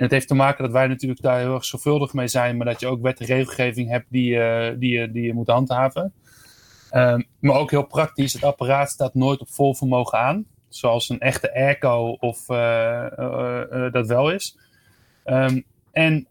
[0.01, 2.65] En het heeft te maken dat wij natuurlijk daar heel erg zorgvuldig mee zijn, maar
[2.65, 6.13] dat je ook wet en regelgeving hebt die, uh, die, uh, die je moet handhaven.
[6.93, 10.45] Um, maar ook heel praktisch, het apparaat staat nooit op vol vermogen aan.
[10.69, 12.45] Zoals een echte airco of
[13.91, 14.57] dat wel is.
[15.25, 16.27] Um, en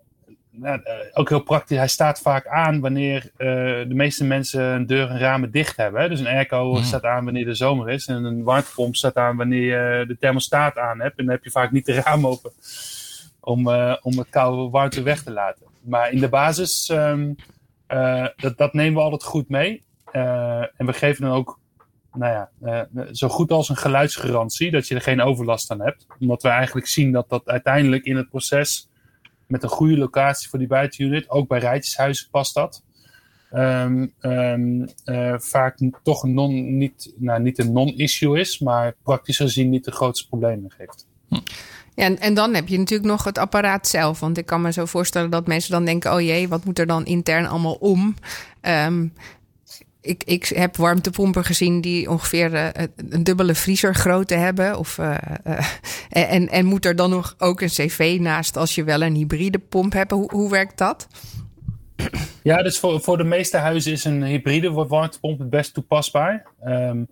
[0.50, 0.80] nou,
[1.12, 5.50] ook heel praktisch, hij staat vaak aan wanneer de meeste mensen een deur en ramen
[5.50, 6.00] dicht hebben.
[6.00, 6.08] Hè?
[6.08, 6.82] Dus een airco mm.
[6.82, 8.06] staat aan wanneer de zomer is.
[8.06, 11.18] En een warmtepomp staat aan wanneer je de thermostaat aan hebt.
[11.18, 12.52] En dan heb je vaak niet de raam open
[13.40, 15.66] om, uh, om het koude warmte weg te laten.
[15.80, 17.36] Maar in de basis, um,
[17.88, 19.84] uh, dat, dat nemen we altijd goed mee.
[20.12, 21.58] en we geven dan ook
[22.12, 26.06] nou ja, zo goed als een geluidsgarantie, dat je er geen overlast aan hebt.
[26.20, 28.88] Omdat we eigenlijk zien dat dat uiteindelijk in het proces
[29.46, 31.30] met een goede locatie voor die buitenunit.
[31.30, 32.82] Ook bij rijtjeshuizen past dat.
[33.52, 39.70] Um, uh, vaak toch een non, niet, nou, niet een non-issue is, maar praktisch gezien
[39.70, 41.06] niet de grootste problemen geeft.
[42.00, 44.20] Ja, en, en dan heb je natuurlijk nog het apparaat zelf.
[44.20, 46.86] Want ik kan me zo voorstellen dat mensen dan denken: oh jee, wat moet er
[46.86, 48.14] dan intern allemaal om?
[48.62, 49.12] Um,
[50.00, 52.68] ik, ik heb warmtepompen gezien die ongeveer uh,
[53.08, 54.78] een dubbele vriezergrootte hebben.
[54.78, 55.14] Of, uh,
[55.46, 55.58] uh,
[56.08, 59.58] en, en moet er dan nog ook een cv naast als je wel een hybride
[59.58, 60.10] pomp hebt?
[60.10, 61.06] Hoe, hoe werkt dat?
[62.42, 66.46] Ja, dus voor, voor de meeste huizen is een hybride warmtepomp het best toepasbaar.
[66.64, 67.08] Um,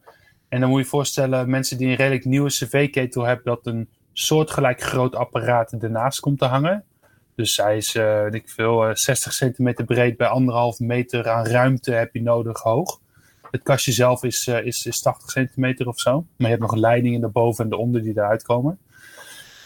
[0.49, 3.89] en dan moet je je voorstellen, mensen die een redelijk nieuwe cv-ketel hebben, dat een
[4.19, 6.85] soortgelijk groot apparaat ernaast komt te hangen.
[7.35, 11.93] Dus hij is, uh, ik veel, uh, 60 centimeter breed bij anderhalf meter aan ruimte
[11.93, 13.01] heb je nodig hoog.
[13.51, 16.13] Het kastje zelf is, uh, is, is 80 centimeter of zo.
[16.13, 18.79] Maar je hebt nog een leiding in de boven en de onder die eruit komen.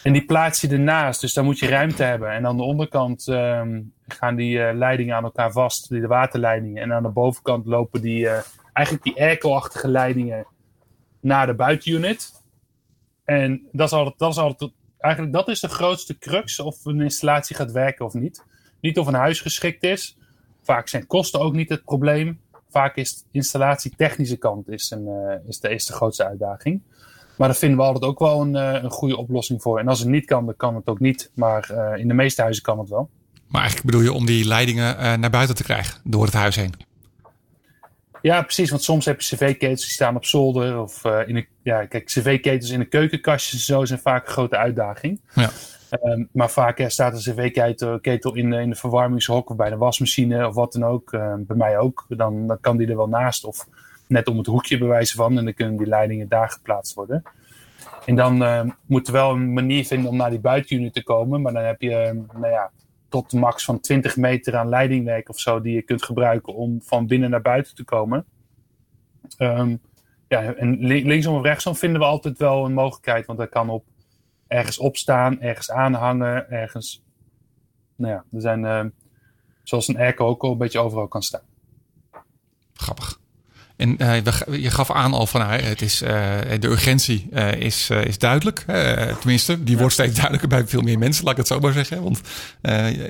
[0.03, 2.31] En die plaats je ernaast, dus daar moet je ruimte hebben.
[2.31, 6.83] En aan de onderkant ehm, gaan die leidingen aan elkaar vast, die de waterleidingen.
[6.83, 8.29] En aan de bovenkant lopen die,
[8.73, 10.47] eigenlijk die airco-achtige leidingen
[11.21, 12.42] naar de buitenunit.
[13.25, 17.01] En dat is altijd, dat is altijd, eigenlijk dat is de grootste crux of een
[17.01, 18.45] installatie gaat werken of niet.
[18.81, 20.17] Niet of een huis geschikt is.
[20.63, 22.41] Vaak zijn kosten ook niet het probleem.
[22.71, 26.83] Vaak is de installatie technische kant is, een, uh, is, de, grootste uitdaging.
[27.37, 29.79] Maar daar vinden we altijd ook wel een, een goede oplossing voor.
[29.79, 31.31] En als het niet kan, dan kan het ook niet.
[31.35, 33.11] Maar uh, in de meeste huizen kan het wel.
[33.49, 36.75] Maar eigenlijk bedoel je om die leidingen naar buiten te krijgen door het huis heen?
[38.23, 38.71] Ja, precies.
[38.71, 40.81] Want soms heb je cv-ketels die staan op zolder.
[40.81, 44.33] Of uh, in een, ja, kijk, cv-ketels in de keukenkastjes en zo zijn vaak een
[44.33, 45.21] grote uitdaging.
[45.35, 45.51] Ja.
[46.03, 50.55] Um, maar vaak staat een cv-ketel in, in de verwarmingshok of bij de wasmachine of
[50.55, 51.13] wat dan ook.
[51.13, 52.05] Uh, bij mij ook.
[52.09, 53.69] Dan, dan kan die er wel naast of
[54.07, 55.39] net om het hoekje bewijzen van.
[55.39, 57.23] En dan kunnen die leidingen daar geplaatst worden.
[58.07, 61.43] En dan uh, moet er wel een manier vinden om naar die buitenunit te komen.
[61.43, 62.71] Maar dan heb je, nou ja,
[63.13, 67.07] tot max van 20 meter aan leidingwerk of zo die je kunt gebruiken om van
[67.07, 68.25] binnen naar buiten te komen.
[69.39, 69.81] Um,
[70.29, 73.85] ja, en linksom of rechtsom vinden we altijd wel een mogelijkheid, want dat kan op
[74.47, 77.03] ergens opstaan, ergens aanhangen, ergens.
[77.97, 78.85] Nou ja, er zijn, uh,
[79.63, 81.45] zoals een airco ook al een beetje overal kan staan.
[82.73, 83.22] Grappig.
[83.83, 84.17] En uh,
[84.63, 86.09] je gaf aan al van nou, het is, uh,
[86.61, 88.65] de urgentie is, is duidelijk.
[89.19, 92.03] tenminste, die wordt steeds duidelijker bij veel meer mensen, laat ik het zo maar zeggen.
[92.03, 92.21] Want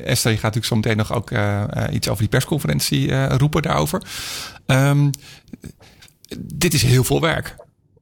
[0.04, 1.30] Esther, je gaat natuurlijk zo meteen nog ook
[1.92, 4.02] iets over die persconferentie roepen daarover.
[4.66, 5.11] Um,
[6.38, 7.54] dit is heel veel werk.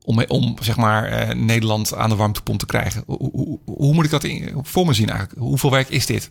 [0.05, 3.03] Om, om zeg maar Nederland aan de warmtepomp te krijgen.
[3.07, 5.41] Hoe, hoe, hoe moet ik dat in, voor me zien eigenlijk?
[5.41, 6.31] Hoeveel werk is dit?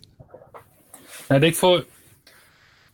[1.28, 1.84] Nou, ik denk voor,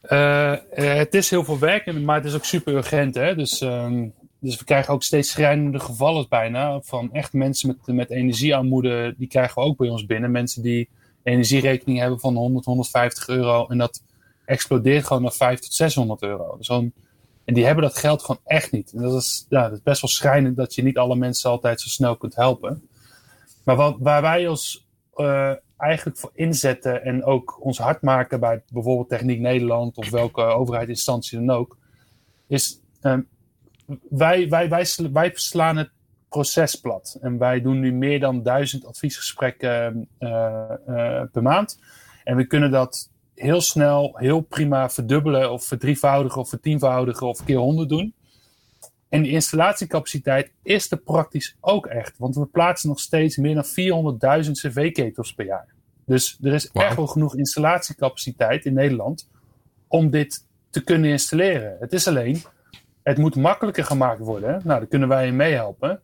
[0.08, 3.14] uh, het is heel veel werk, maar het is ook super urgent.
[3.14, 3.34] Hè?
[3.34, 6.80] Dus, um, dus we krijgen ook steeds schrijnende gevallen bijna.
[6.80, 10.30] Van echt mensen met, met energiearmoede, die krijgen we ook bij ons binnen.
[10.30, 10.88] Mensen die
[11.22, 13.66] energierekening hebben van 100, 150 euro.
[13.66, 14.02] En dat
[14.44, 16.56] explodeert gewoon naar 500 tot 600 euro.
[16.56, 16.68] Dus
[17.46, 18.92] en die hebben dat geld gewoon echt niet.
[18.92, 21.88] En dat is, ja, is best wel schrijnend dat je niet alle mensen altijd zo
[21.88, 22.88] snel kunt helpen.
[23.64, 28.62] Maar wat, waar wij als uh, eigenlijk voor inzetten en ook ons hard maken bij
[28.72, 31.78] bijvoorbeeld Techniek Nederland of welke overheidsinstantie dan ook,
[32.46, 33.28] is um,
[34.08, 35.90] wij, wij, wij, wij slaan het
[36.28, 37.18] proces plat.
[37.20, 41.80] En wij doen nu meer dan duizend adviesgesprekken uh, uh, per maand.
[42.24, 47.56] En we kunnen dat heel snel, heel prima verdubbelen of verdrievoudigen of vertienvoudigen of keer
[47.56, 48.14] honderd doen.
[49.16, 52.18] En die installatiecapaciteit is er praktisch ook echt.
[52.18, 53.64] Want we plaatsen nog steeds meer dan
[54.44, 55.74] 400.000 cv-ketels per jaar.
[56.06, 56.82] Dus er is wow.
[56.82, 59.28] echt wel genoeg installatiecapaciteit in Nederland
[59.88, 61.76] om dit te kunnen installeren.
[61.80, 62.42] Het is alleen,
[63.02, 64.50] het moet makkelijker gemaakt worden.
[64.50, 66.00] Nou, daar kunnen wij in meehelpen.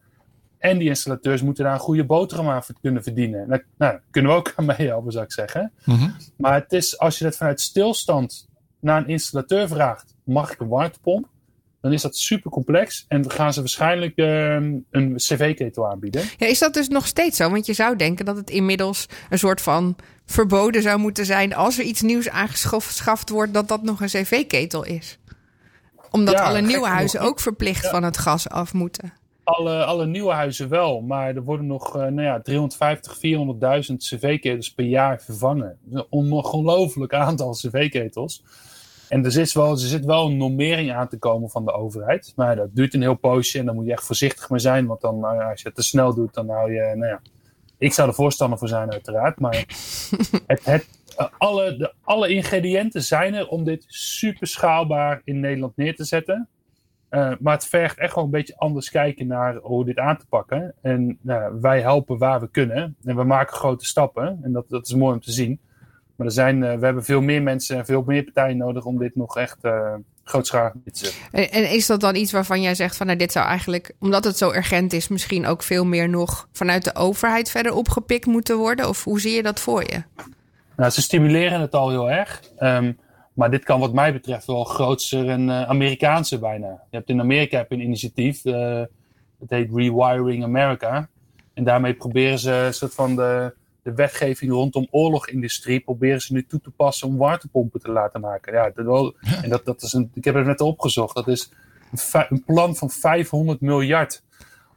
[0.59, 3.49] En die installateurs moeten daar een goede boterham aan kunnen verdienen.
[3.49, 5.73] Nou, nou kunnen we ook aan meehelpen, zou ik zeggen.
[5.85, 6.17] Mm -hmm.
[6.37, 8.49] Maar het is, als je dat vanuit stilstand
[8.81, 11.31] naar een installateur vraagt, mag ik een warmtepomp?
[11.83, 13.05] Dan is dat super complex.
[13.09, 14.55] En dan gaan ze waarschijnlijk uh,
[14.91, 16.23] een cv-ketel aanbieden.
[16.37, 17.51] Ja, is dat dus nog steeds zo?
[17.51, 21.55] Want je zou denken dat het inmiddels een soort van verboden zou moeten zijn...
[21.55, 25.19] als er iets nieuws aangeschaft wordt, dat dat nog een cv-ketel is.
[26.11, 27.29] Omdat ja, alle nieuwe huizen nog.
[27.29, 27.91] ook verplicht ja.
[27.91, 29.13] van het gas af moeten.
[29.45, 33.17] Alle, alle nieuwe huizen wel, maar er worden nog uh, nou ja, 350,
[33.91, 35.79] 400.000 cv-ketels per jaar vervangen.
[35.91, 38.43] Een ongelooflijk aantal cv-ketels.
[39.13, 42.33] En er zit, wel, er zit wel een normering aan te komen van de overheid.
[42.37, 44.87] Maar dat duurt een heel poosje en dan moet je echt voorzichtig mee zijn.
[44.87, 46.95] Want dan, als je het te snel doet, dan hou je.
[46.97, 47.21] Nou ja,
[47.79, 49.41] ik zou er voorstander voor zijn, uiteraard.
[49.41, 49.55] Maar
[50.47, 50.89] het, het,
[51.39, 56.49] alle, de, alle ingrediënten zijn er om dit super schaalbaar in Nederland neer te zetten.
[57.11, 60.27] Uh, maar het vergt echt wel een beetje anders kijken naar hoe dit aan te
[60.29, 60.75] pakken.
[60.83, 62.97] En nou, wij helpen waar we kunnen.
[63.05, 64.39] En we maken grote stappen.
[64.43, 65.61] En dat, dat is mooi om te zien.
[66.23, 68.99] Maar er zijn, uh, we hebben veel meer mensen en veel meer partijen nodig om
[68.99, 71.21] dit nog echt uh, grootschalig te zetten.
[71.33, 74.25] En, en, is dat dan iets waarvan jij zegt van nou, dit zou eigenlijk, omdat
[74.25, 78.57] het zo urgent is, misschien ook veel meer nog vanuit de overheid verder opgepikt moeten
[78.57, 78.89] worden?
[78.89, 80.03] Of hoe zie je dat voor je?
[80.77, 82.43] Nou, ze stimuleren het al heel erg.
[82.59, 82.99] Um,
[83.33, 86.69] maar dit kan wat mij betreft wel grootser en uh, Amerikaanse bijna.
[86.91, 88.55] Je hebt in Amerika heb je een initiatief, uh,
[89.39, 91.09] dat heet Rewiring America.
[91.55, 96.47] En daarmee proberen ze een soort van de, de wetgeving rondom oorlogindustrie proberen ze nu
[96.47, 98.53] toe te passen om warmtepompen te laten maken.
[98.53, 101.15] Ja, dat wel, en dat, dat is een, ik heb het net opgezocht.
[101.15, 101.53] Dat is
[101.91, 104.23] een, een plan van 500 miljard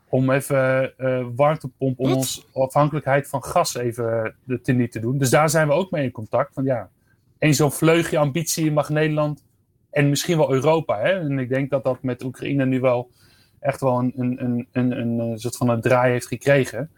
[0.10, 5.18] om even uh, warmtepomp, om ons afhankelijkheid van gas even uh, teniet te doen.
[5.18, 6.54] Dus daar zijn we ook mee in contact.
[6.54, 6.89] Van ja,
[7.38, 9.44] één zo'n vleugje ambitie mag Nederland
[9.89, 11.00] en misschien wel Europa.
[11.00, 11.20] Hè?
[11.20, 13.12] En ik denk dat dat met Oekraïne nu wel
[13.60, 16.89] echt wel een, een, een, een, een soort van een draai heeft gekregen.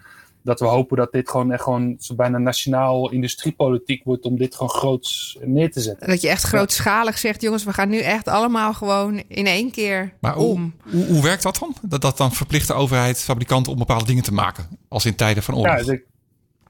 [0.47, 4.55] Dat we hopen dat dit gewoon echt gewoon zo bijna nationaal industriepolitiek wordt om dit
[4.55, 6.07] gewoon groots neer te zetten.
[6.07, 10.13] Dat je echt grootschalig zegt, jongens, we gaan nu echt allemaal gewoon in één keer
[10.19, 10.75] Maar om.
[10.83, 11.75] hoe, hoe, hoe werkt dat dan?
[11.81, 14.67] Dat dat dan verplicht de overheid, fabrikanten om bepaalde dingen te maken.
[14.87, 15.77] Als in tijden van oorlog.
[15.77, 15.99] Ja, dus,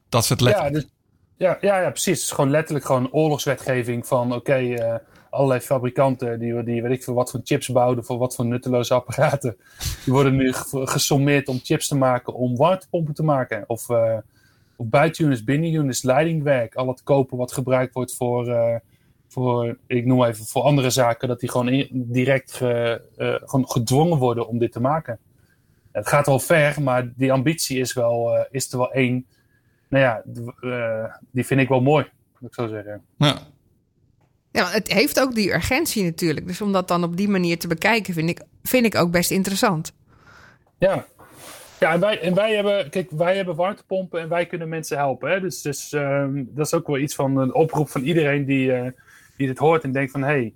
[0.08, 0.74] dat is het letterlijk.
[0.74, 0.90] ja, dus,
[1.36, 2.14] ja, ja, ja, precies.
[2.14, 4.94] Het is gewoon letterlijk gewoon oorlogswetgeving van oké, eh,
[5.38, 8.94] allerlei fabrikanten die, die weet ik veel wat voor chips bouwden voor wat voor nutteloze
[8.94, 9.56] apparaten.
[10.04, 13.64] Die worden nu ge- gesommeerd om chips te maken, om warmtepompen te maken.
[13.66, 14.16] Of, eh
[14.76, 14.86] of
[16.02, 16.74] leidingwerk.
[16.74, 18.76] Al het kopen wat gebruikt wordt voor, eh,
[19.28, 21.28] voor, ik noem even, voor andere zaken.
[21.28, 22.94] Dat die gewoon direct eh,
[23.44, 25.18] gewoon gedwongen worden om dit te maken.
[25.92, 29.26] Het gaat wel ver, maar die ambitie is, wel, is er wel één.
[29.88, 30.22] Nou ja,
[31.30, 32.06] die vind ik wel mooi,
[32.38, 33.02] moet ik zo zeggen.
[33.16, 33.38] Ja.
[34.52, 36.46] Ja, het heeft ook die urgentie natuurlijk.
[36.46, 39.30] Dus om dat dan op die manier te bekijken, vind ik, vind ik ook best
[39.30, 39.92] interessant.
[40.78, 41.06] Ja.
[41.80, 45.30] Ja, en wij, en wij hebben, kijk, wij hebben warmtepompen en wij kunnen mensen helpen.
[45.30, 45.40] Hè?
[45.40, 48.90] Dus, dus ehm, dat is ook wel iets van een oproep van iedereen die, eh,
[49.36, 50.54] die dit hoort en denkt van hé, hey,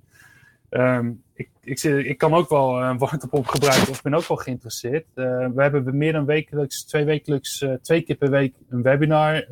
[0.68, 5.04] ehm, ik, ik, ik kan ook wel een warmtepomp gebruiken of ben ook wel geïnteresseerd.
[5.14, 9.46] Eh, we hebben meer dan wekelijks, twee wekelijks, eh, twee keer per week een webinar.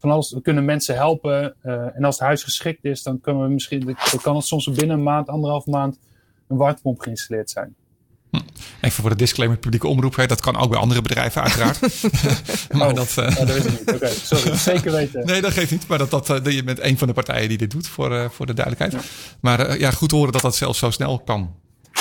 [0.00, 1.54] Van alles, we kunnen mensen helpen.
[1.62, 4.70] eh, en als het huis geschikt is, dan, kunnen we misschien, dan kan het soms
[4.70, 5.98] binnen een maand, anderhalf maand,
[6.48, 7.74] een warmtepomp geïnstalleerd zijn.
[8.80, 10.16] Even voor de disclaimer, publieke omroep.
[10.16, 11.80] Hè, dat kan ook bij andere bedrijven uiteraard.
[12.72, 13.94] maar Oh, dat, eh, oh, dat weet ik niet.
[13.94, 14.56] Oké, sorry.
[14.72, 15.26] Zeker weten.
[15.26, 15.86] nee, dat geeft niet.
[15.86, 18.30] Maar dat, dat, eh, dat je bent een van de partijen die dit doet, voor,
[18.30, 19.04] voor de duidelijkheid.
[19.40, 21.54] Maar ja, goed horen dat dat zelfs zo snel kan.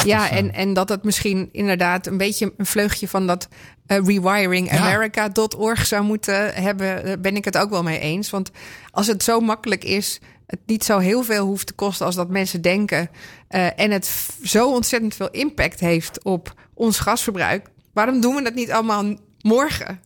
[0.06, 3.48] Ja, en, en dat het misschien inderdaad een beetje een vleugje van dat
[3.86, 8.30] eh, rewiringamerica.org zou moeten hebben, daar ben ik het ook wel mee eens.
[8.30, 8.52] Want
[8.92, 12.30] als het zo makkelijk is, het niet zo heel veel hoeft te kosten als dat
[12.30, 13.10] mensen denken.
[13.48, 17.68] eh, en het zo ontzettend veel impact heeft op ons gasverbruik.
[17.94, 19.04] Waarom doen we dat niet allemaal
[19.42, 20.00] morgen?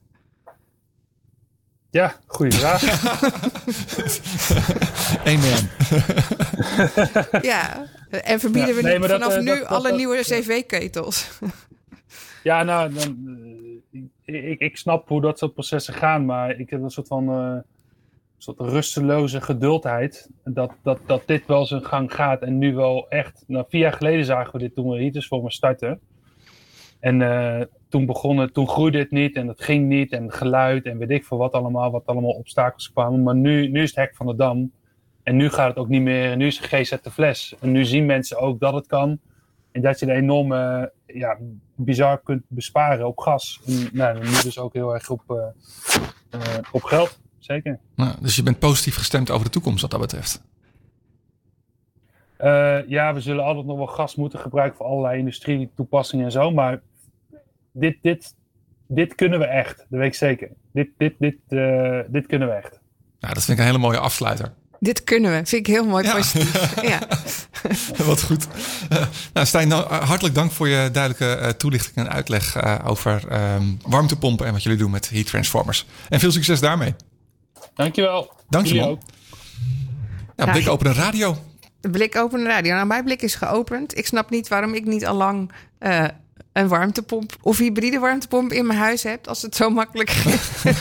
[1.94, 2.82] Ja, goede vraag.
[5.34, 5.70] Amen.
[7.52, 11.30] Ja, en verbieden Ja, we nee, dat, vanaf nu dat- dat- alle dat- nieuwe cv-ketels.
[12.44, 13.18] Ja, nou, dan,
[14.26, 17.30] eh, ik, ik snap hoe dat soort processen gaan, maar ik heb een soort van
[17.30, 17.58] eh,
[18.38, 20.30] soort rusteloze geduldheid.
[20.44, 23.44] Dat, dat, dat dit wel zijn gang gaat en nu wel echt.
[23.48, 26.00] Nou, vier jaar geleden zagen we dit toen we Heaters voor me starten.
[27.04, 30.86] En eh, toen begon het, toen groeide het niet en het ging niet en geluid
[30.86, 33.24] en weet ik veel wat allemaal, wat allemaal obstakels kwamen.
[33.24, 34.72] Maar nu, nu is het hek van de dam.
[35.24, 37.56] En nu gaat het ook niet meer, en nu is GZ de fles.
[37.60, 39.20] En nu zien mensen ook dat het kan.
[39.72, 41.38] En dat je er enorm eh, ja,
[41.76, 43.62] bizar kunt besparen op gas.
[43.66, 46.40] En, nou, nu dus ook heel erg op, eh,
[46.72, 47.20] op geld.
[47.40, 47.80] Zeker.
[47.96, 50.44] Nou, dus je bent positief gestemd over de toekomst wat dat betreft.
[52.88, 56.52] Ja, we zullen altijd nog wel gas moeten gebruiken voor allerlei industrietoepassingen en zo.
[56.52, 56.82] Maar
[57.74, 58.34] dit, dit,
[58.88, 59.78] dit kunnen we echt.
[59.78, 60.50] Dat weet ik zeker.
[60.74, 62.80] Dit, dit, dit, eh, dit kunnen we echt.
[63.20, 64.54] Nou, dat vind ik een hele mooie afsluiter.
[64.80, 65.36] Dit kunnen we.
[65.46, 66.14] Vind ik heel mooi Ja.
[66.16, 66.76] positief.
[66.92, 67.00] Ja.
[68.06, 68.48] Wat goed.
[68.90, 73.28] Eh, nou, Stijn, nou, eh, hartelijk dank voor je duidelijke toelichting en uitleg eh, over
[73.28, 75.86] ehm, warmtepompen en wat jullie doen met heat transformers.
[76.10, 76.96] En veel succes daarmee.
[77.76, 78.32] Dankjewel.
[78.50, 78.98] Dank je, Jullie man.
[78.98, 79.02] ook.
[80.36, 81.38] Ja, blik open een radio.
[81.92, 82.74] Blik open de radio.
[82.74, 83.98] Nou, mijn blik is geopend.
[83.98, 86.06] Ik snap niet waarom ik niet al lang eh,
[86.54, 89.28] een warmtepomp of hybride warmtepomp in mijn huis heb.
[89.28, 90.50] Als het zo makkelijk is.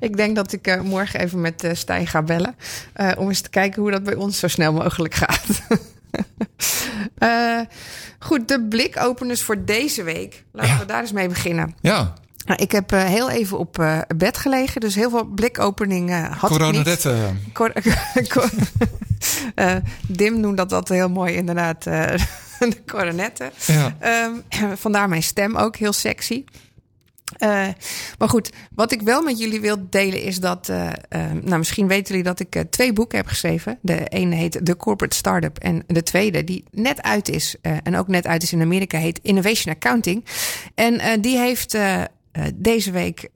[0.00, 2.54] ik denk dat ik eh, morgen even met eh Stijn ga bellen.
[2.92, 5.46] eh, om eens te kijken hoe dat bij ons zo snel mogelijk gaat.
[8.18, 10.44] Goed, de blikopeners voor deze week.
[10.52, 10.78] Laten Ja.
[10.78, 11.74] we daar eens mee beginnen.
[11.80, 12.12] Ja,
[12.46, 16.56] Nou, ik heb heel even op bed gelegen, dus heel veel blikopening eh, had ik
[16.56, 16.86] corona niet.
[16.86, 17.40] redden.
[17.52, 17.72] Cor-
[18.32, 18.50] cor-
[19.54, 19.74] Eh,
[20.08, 21.86] Dim noemt dat altijd heel mooi, inderdaad.
[22.70, 23.50] de coronetten.
[23.66, 23.96] Ja.
[24.00, 24.32] Ehm,
[24.84, 26.44] vandaar mijn stem ook heel sexy.
[27.38, 27.68] Eh,
[28.18, 30.68] maar goed, wat ik wel met jullie wil delen is dat.
[30.68, 30.92] eh, eh,
[31.42, 33.78] nou, misschien weten jullie dat ik eh, twee boeken heb geschreven.
[33.82, 35.58] De ene heet The Corporate Startup.
[35.58, 37.56] En de tweede, die net uit is.
[37.60, 40.24] en ook net uit is in Amerika, heet Innovation Accounting.
[40.74, 41.76] En die heeft
[42.54, 43.28] deze week.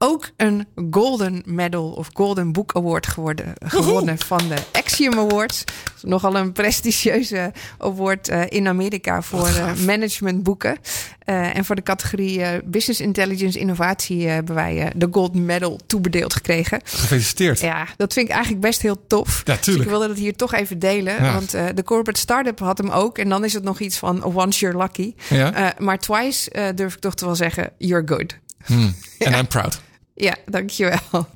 [0.00, 5.64] Eh, ook een Golden Medal of Golden Book Award geworden, gewonnen van de Axiom Awards.
[6.00, 10.78] Dat nogal een prestigieuze award eh, in Amerika voor eh, managementboeken.
[11.24, 15.34] Eh, en voor de categorie eh, Business Intelligence Innovatie eh, hebben wij eh, de Gold
[15.34, 16.80] Medal toebedeeld gekregen.
[16.84, 17.60] Gefeliciteerd.
[17.60, 19.42] Ja, dat vind ik eigenlijk best heel tof.
[19.44, 21.24] Ja, Dus ik wilde het hier toch even delen.
[21.24, 21.32] Ja.
[21.32, 23.18] Want eh, de Corporate Startup had hem ook.
[23.18, 25.14] En dan is het nog iets van once you're lucky.
[25.28, 25.52] Ja?
[25.54, 28.38] Eh, maar twice eh, durf ik toch te wel zeggen, you're good.
[28.64, 28.94] Hmm.
[29.18, 29.80] En I'm proud.
[30.20, 30.98] Ja, dankjewel.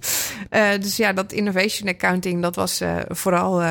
[0.48, 3.62] Eh dus ja, dat innovation accounting, dat was eh, vooral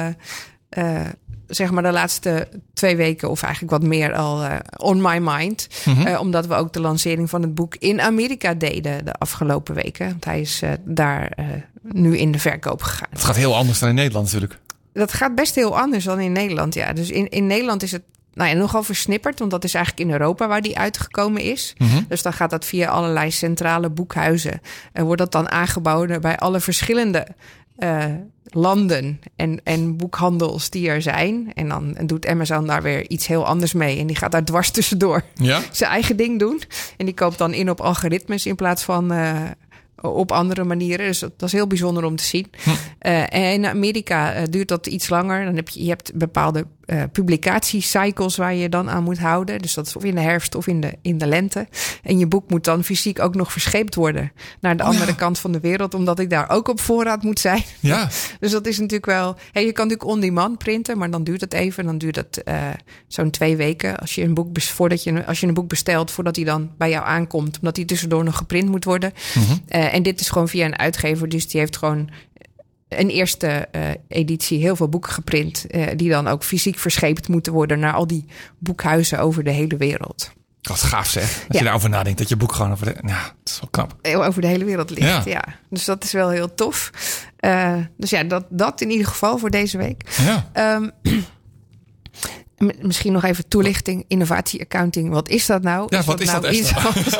[0.70, 1.02] eh,
[1.48, 4.48] zeg maar de laatste twee weken, of eigenlijk wat meer al
[4.78, 5.68] on my mind.
[5.86, 6.18] Mhm.
[6.18, 10.10] Omdat we ook de lancering van het boek in Amerika deden de afgelopen weken.
[10.10, 11.38] Want hij is daar
[11.82, 13.08] nu in de verkoop gegaan.
[13.10, 14.60] Het gaat heel anders dan in Nederland natuurlijk.
[14.94, 16.74] Dat gaat best heel anders dan in Nederland.
[16.74, 18.04] Ja, dus in, in Nederland is het
[18.34, 21.76] nou ja, nogal versnipperd, want dat is eigenlijk in Europa waar die uitgekomen is.
[21.78, 22.02] Mhm.
[22.08, 24.62] Dus dan gaat dat via allerlei centrale boekhuizen.
[24.92, 27.28] En wordt dat dan aangeboden bij alle verschillende
[27.76, 28.06] eh,
[28.44, 31.52] landen en, en boekhandels die er zijn.
[31.54, 34.00] En dan doet Amazon daar weer iets heel anders mee.
[34.00, 35.62] En die gaat daar dwars tussendoor Ja?
[35.72, 36.62] zijn eigen ding doen.
[36.98, 39.42] En die koopt dan in op algoritmes in plaats van eh,
[40.12, 41.06] op andere manieren.
[41.06, 42.48] Dus dat, dat is heel bijzonder om te zien.
[43.00, 45.46] Eh, en in Amerika eh, duurt dat iets langer.
[45.46, 49.62] Dan heb je, je hebt bepaalde eh publicatiecycles waar je dan aan moet houden.
[49.62, 51.68] Dus dat is of in de herfst of in de, in de lente.
[52.04, 55.18] En je boek moet dan fysiek ook nog verscheept worden naar de Oh, andere ja.
[55.18, 57.64] kant van de wereld, omdat ik daar ook op voorraad moet zijn.
[57.80, 58.10] Ja.
[58.40, 59.36] Dus dat is natuurlijk wel.
[59.52, 61.86] Je kan natuurlijk on-demand printen, maar dan duurt het even.
[61.86, 62.68] Dan duurt eh,
[63.08, 66.36] zo'n twee weken als je een boek voordat je als je een boek bestelt, voordat
[66.36, 69.14] hij dan bij jou aankomt, omdat hij tussendoor nog geprint moet worden.
[69.68, 72.10] Eh, en dit is gewoon via een uitgever, dus die heeft gewoon
[72.90, 77.54] een eerste eh, editie heel veel boeken geprint, eh, die dan ook fysiek verscheept moeten
[77.54, 78.26] worden naar al die
[78.60, 80.32] boekhuizen over de hele wereld.
[80.62, 81.24] Wat gaaf zeg.
[81.24, 81.58] Als Ja.
[81.60, 82.96] je daarover nadenkt dat je boek gewoon over de...
[83.06, 83.96] Ja, dat is wel knap.
[84.28, 85.08] Over de hele wereld ligt.
[85.08, 85.22] Ja.
[85.26, 85.44] Ja.
[85.70, 86.92] Dus dat is wel heel tof.
[87.38, 90.02] Eh, dus ja, dat, dat in ieder geval voor deze week.
[90.22, 90.50] Ja.
[90.54, 90.90] Ehm,
[92.82, 95.10] misschien nog even toelichting, innovatieaccounting.
[95.10, 95.86] Wat is dat nou?
[95.90, 96.72] Ja, wat is nou dat, iets-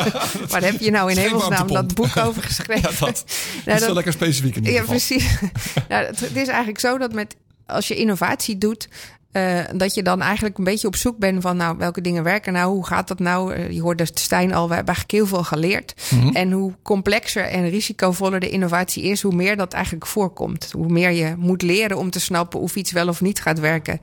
[0.52, 2.82] Waar heb je nou in hemelsnaam dat boek over geschreven?
[2.92, 3.00] Ja, dat.
[3.00, 3.16] Nou,
[3.66, 4.96] dat is wel dat- lekker specifiek in ieder ja, geval.
[4.96, 5.40] precies.
[5.90, 7.36] nou, het, het is eigenlijk zo dat met,
[7.66, 8.88] als je innovatie doet,
[9.32, 12.54] eh, dat je dan eigenlijk een beetje op zoek bent van nou, welke dingen werken
[12.54, 13.54] nou, hoe gaat dat nou?
[13.54, 15.94] Eh, je hoorde Stijn al, we hebben eigenlijk heel veel geleerd.
[16.12, 16.28] Mhm.
[16.36, 20.70] En hoe complexer en risicovoller de innovatie is, hoe meer dat eigenlijk voorkomt.
[20.72, 24.00] Hoe meer je moet leren om te snappen of iets wel of niet gaat werken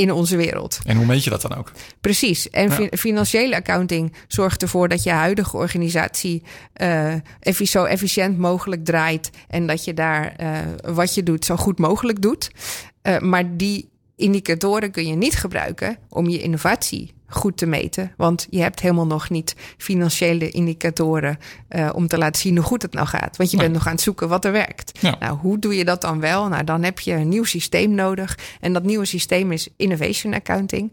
[0.00, 0.78] in onze wereld.
[0.84, 1.72] En hoe meet je dat dan ook?
[2.00, 2.50] Precies.
[2.50, 2.88] En Ja.
[2.96, 6.42] financiële accounting zorgt ervoor dat je huidige organisatie
[6.72, 9.30] eh, effi- zo efficiënt mogelijk draait.
[9.48, 10.58] En dat je daar eh,
[10.94, 12.50] wat je doet zo goed mogelijk doet.
[13.02, 18.12] Eh, maar die indicatoren kun je niet gebruiken om je innovatie goed te meten.
[18.16, 22.82] Want je hebt helemaal nog niet financiële indicatoren eh, om te laten zien hoe goed
[22.82, 23.36] het nou gaat.
[23.36, 23.64] Want je Nee.
[23.66, 24.98] bent nog aan het zoeken wat er werkt.
[25.00, 25.16] Ja.
[25.20, 26.48] Nou, hoe doe je dat dan wel?
[26.48, 28.38] Nou, dan heb je een nieuw systeem nodig.
[28.60, 30.92] En dat nieuwe systeem is innovation accounting.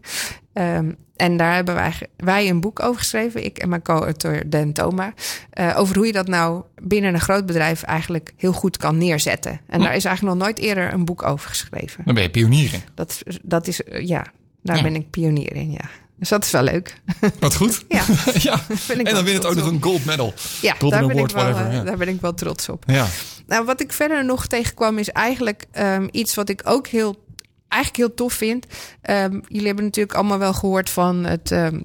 [0.52, 4.72] Ehm, en daar hebben wij, wij een boek over geschreven, ik en mijn co-auteur Dan
[4.72, 5.12] Thoma.
[5.50, 9.60] eh, over hoe je dat nou binnen een groot bedrijf eigenlijk heel goed kan neerzetten.
[9.66, 12.04] En daar is eigenlijk nog nooit eerder een boek over geschreven.
[12.04, 12.80] Dan ben je pionier in.
[12.94, 14.26] Dat, dat is, eh, ja,
[14.62, 14.82] daar Ja.
[14.82, 15.88] ben ik pionier in, ja.
[16.18, 17.00] Dus dat is wel leuk.
[17.38, 17.84] Wat goed.
[17.88, 18.04] Ja.
[18.48, 18.60] ja.
[18.88, 20.34] En dan win het ook nog een gold medal.
[20.60, 21.84] Ja, Golden daar ben, Award, ik wel, whatever, eh, ja.
[21.84, 22.84] daar ben ik wel trots op.
[22.86, 23.06] Ja.
[23.46, 27.24] Nou, wat ik verder nog tegenkwam is eigenlijk ehm, iets wat ik ook heel,
[27.68, 28.66] eigenlijk heel tof vind.
[29.02, 31.80] Ehm, jullie hebben natuurlijk allemaal wel gehoord van het, ehm,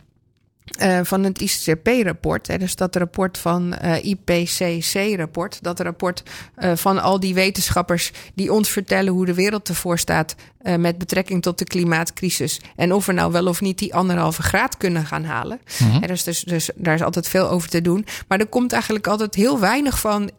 [0.78, 2.59] eh, van het ICCP-rapport.
[2.59, 5.59] Dus dat rapport van eh, IPCC-rapport.
[5.61, 6.24] Dat rapport
[6.55, 10.36] eh, van al die wetenschappers die ons vertellen hoe de wereld ervoor staat
[10.78, 12.61] met betrekking tot de klimaatcrisis.
[12.76, 15.59] En of we nou wel of niet die anderhalve graad kunnen gaan halen.
[15.84, 18.05] Hè, dus, dus, dus daar is altijd veel over te doen.
[18.28, 20.32] Maar er komt eigenlijk altijd heel weinig van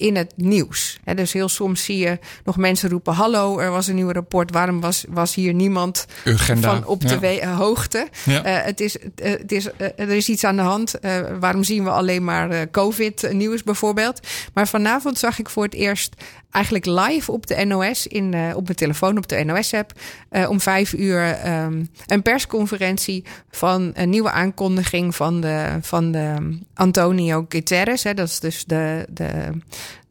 [0.00, 0.98] in het nieuws.
[1.04, 4.50] Hè, dus heel soms zie je nog mensen roepen: Hallo, er was een nieuw rapport.
[4.50, 6.70] Waarom was, was hier niemand Agenda.
[6.70, 7.38] van op de Ja.
[7.38, 8.08] eh, hoogte?
[8.24, 8.44] Ja.
[8.44, 10.94] Eh, het is, eh, het is, er is iets aan de hand.
[11.40, 14.20] Waarom zien we alleen maar COVID-nieuws bijvoorbeeld?
[14.54, 16.14] Maar vanavond zag ik voor het eerst
[16.50, 19.92] eigenlijk live op de NOS, in, eh, op mijn telefoon, op de NOS-app,
[20.28, 26.58] eh, om vijf uur ehm, een persconferentie van een nieuwe aankondiging van de, van de
[26.74, 28.02] Antonio Guterres.
[28.02, 29.30] Hè, dat is dus de, de,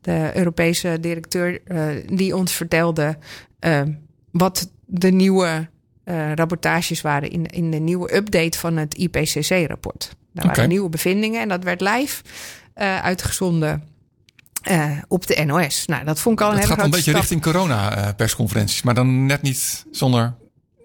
[0.01, 3.17] de Europese directeur eh, die ons vertelde
[3.59, 3.81] eh,
[4.31, 5.67] wat de nieuwe
[6.35, 10.15] rapportages waren in, in de nieuwe update van het IPCC-rapport.
[10.33, 12.23] Daar waren nieuwe bevindingen en dat werd live
[13.01, 13.83] uitgezonden
[14.61, 15.85] eh, op de NOS.
[15.85, 17.21] Nou, dat vond ik al een Het hele gaat een beetje stap.
[17.21, 18.81] richting corona-persconferenties.
[18.81, 20.33] maar dan net niet zonder,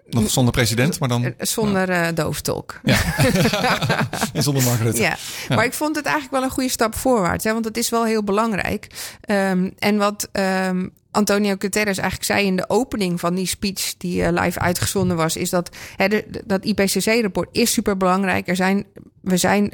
[0.09, 2.81] nog zonder president, maar dan Eh, Zonder eh, dooftolk.
[4.33, 5.01] en zonder Mark Rutte.
[5.01, 5.17] Ja.
[5.49, 7.45] maar ik vond het eigenlijk wel een goede stap voorwaarts.
[7.45, 8.87] Hè, want het is wel heel belangrijk.
[9.21, 13.95] Ehm, en wat ehm, Antonio Guterres eigenlijk zei in de opening van die speech...
[13.99, 15.37] die eh, live uitgezonden was...
[15.37, 18.49] is dat hè, de, dat IPCC-rapport is super belangrijk.
[18.49, 18.85] Er zijn,
[19.21, 19.73] we zijn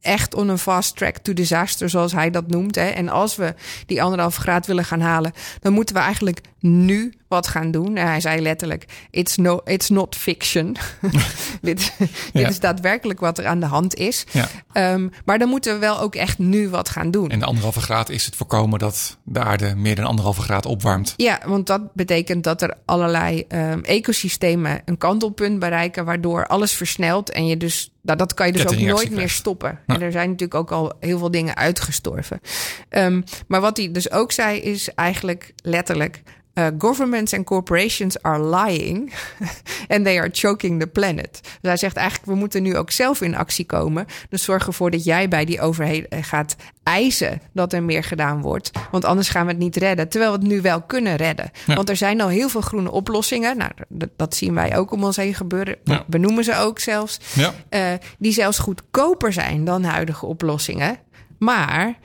[0.00, 2.74] echt on een fast track to disaster, zoals hij dat noemt.
[2.74, 2.86] Hè.
[2.86, 3.54] En als we
[3.86, 5.32] die anderhalf graad willen gaan halen...
[5.60, 7.96] dan moeten we eigenlijk nu wat gaan doen.
[7.96, 10.76] En hij zei letterlijk: It's, no, it's not fiction.
[11.62, 11.92] dit
[12.32, 14.24] is daadwerkelijk wat er aan de hand is.
[14.32, 14.48] Ja.
[14.72, 17.30] Ehm, maar dan moeten we wel ook echt nu wat gaan doen.
[17.30, 21.14] En de anderhalve graad is het voorkomen dat de aarde meer dan anderhalve graad opwarmt.
[21.16, 27.30] Ja, want dat betekent dat er allerlei ehm, ecosystemen een kantelpunt bereiken, waardoor alles versnelt.
[27.30, 29.78] En je dus, nou, dat kan je dus ook nooit meer stoppen.
[29.86, 29.94] Ja.
[29.94, 32.40] En er zijn natuurlijk ook al heel veel dingen uitgestorven.
[32.88, 36.22] Ehm, maar wat hij dus ook zei, is eigenlijk letterlijk.
[36.60, 39.12] Eh, governments and corporations are lying
[39.92, 41.40] and they are choking the planet.
[41.42, 44.06] Dus hij zegt eigenlijk, we moeten nu ook zelf in actie komen.
[44.28, 48.70] Dus zorg ervoor dat jij bij die overheden gaat eisen dat er meer gedaan wordt.
[48.90, 50.08] Want anders gaan we het niet redden.
[50.08, 51.50] Terwijl we het nu wel kunnen redden.
[51.66, 51.74] Ja.
[51.74, 53.56] Want er zijn al heel veel groene oplossingen.
[53.56, 53.70] Nou,
[54.16, 55.76] dat, zien wij ook om ons heen gebeuren.
[55.84, 56.04] Ja.
[56.06, 57.18] We noemen ze ook zelfs.
[57.34, 57.52] Ja.
[57.68, 60.98] eh, die zelfs goedkoper zijn dan huidige oplossingen.
[61.38, 61.98] Maar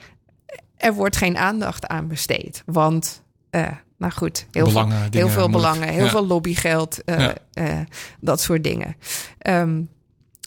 [0.76, 2.62] er wordt geen aandacht aan besteed.
[2.66, 3.66] Want, eh,
[3.98, 5.72] nou goed, heel Belangen, veel, dingen, heel veel moeilijk.
[5.74, 6.10] belangen, heel Ja.
[6.10, 7.34] veel lobbygeld, eh, Ja.
[7.52, 7.78] eh,
[8.20, 8.96] dat soort dingen.
[9.38, 9.80] Ehm,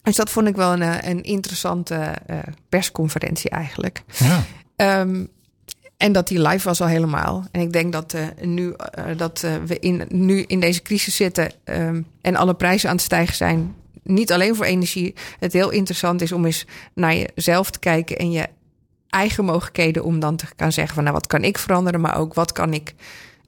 [0.04, 2.14] dus dat vond ik wel een, eh, een interessante
[2.70, 4.04] persconferentie eigenlijk.
[4.18, 4.44] Ja.
[4.76, 5.26] Ehm,
[5.98, 7.46] en dat die live was al helemaal.
[7.52, 8.76] En ik denk dat, nu,
[9.18, 13.36] dat we in, nu in deze crisis zitten ehm, en alle prijzen aan het stijgen
[13.36, 13.76] zijn.
[14.04, 15.14] Niet alleen voor energie.
[15.40, 18.48] Het heel interessant is om eens naar jezelf te kijken en je
[19.10, 22.34] eigen mogelijkheden om dan te gaan zeggen van nou wat kan ik veranderen, maar ook
[22.34, 22.94] wat kan ik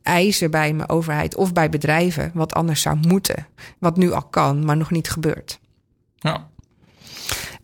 [0.04, 3.48] eisen bij mijn overheid of bij bedrijven wat anders zou moeten.
[3.80, 5.60] Wat nu al kan, maar nog niet gebeurt.
[6.16, 6.50] Ja.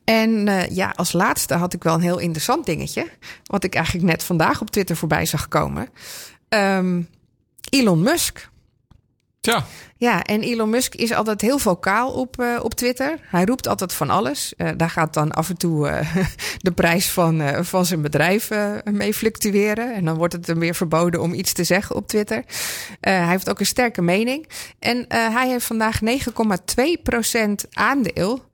[0.03, 3.09] En eh, ja, als laatste had ik wel een heel interessant dingetje.
[3.43, 5.89] Wat ik eigenlijk net vandaag op Twitter voorbij zag komen.
[6.49, 7.01] Ehm,
[7.69, 8.49] Elon Musk.
[9.47, 9.65] Tja.
[9.97, 13.19] Ja, en Elon Musk is altijd heel vocaal op, eh, op Twitter.
[13.21, 14.55] Hij roept altijd van alles.
[14.55, 16.15] Eh, daar gaat dan af en toe eh,
[16.57, 18.49] de prijs van, van zijn bedrijf
[18.83, 19.93] mee fluctueren.
[19.93, 22.43] En dan wordt het hem weer verboden om iets te zeggen op Twitter.
[22.99, 24.49] Hij heeft ook een sterke mening.
[24.79, 28.45] En hij heeft vandaag 9,2% aandeel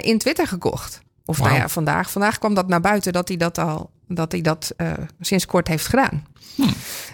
[0.00, 1.00] in Twitter gekocht.
[1.24, 2.10] Of nou ja, vandaag.
[2.10, 4.74] Vandaag kwam dat naar buiten dat hij dat al dat hij dat
[5.20, 6.26] sinds kort heeft gedaan.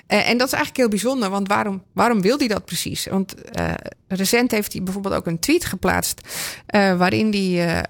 [0.07, 3.07] Eh, en dat is eigenlijk heel bijzonder, want waarom, waarom wil hij dat precies?
[3.07, 3.74] Want eh,
[4.09, 6.20] recent heeft hij bijvoorbeeld ook een tweet geplaatst
[6.66, 7.84] eh, waarin hij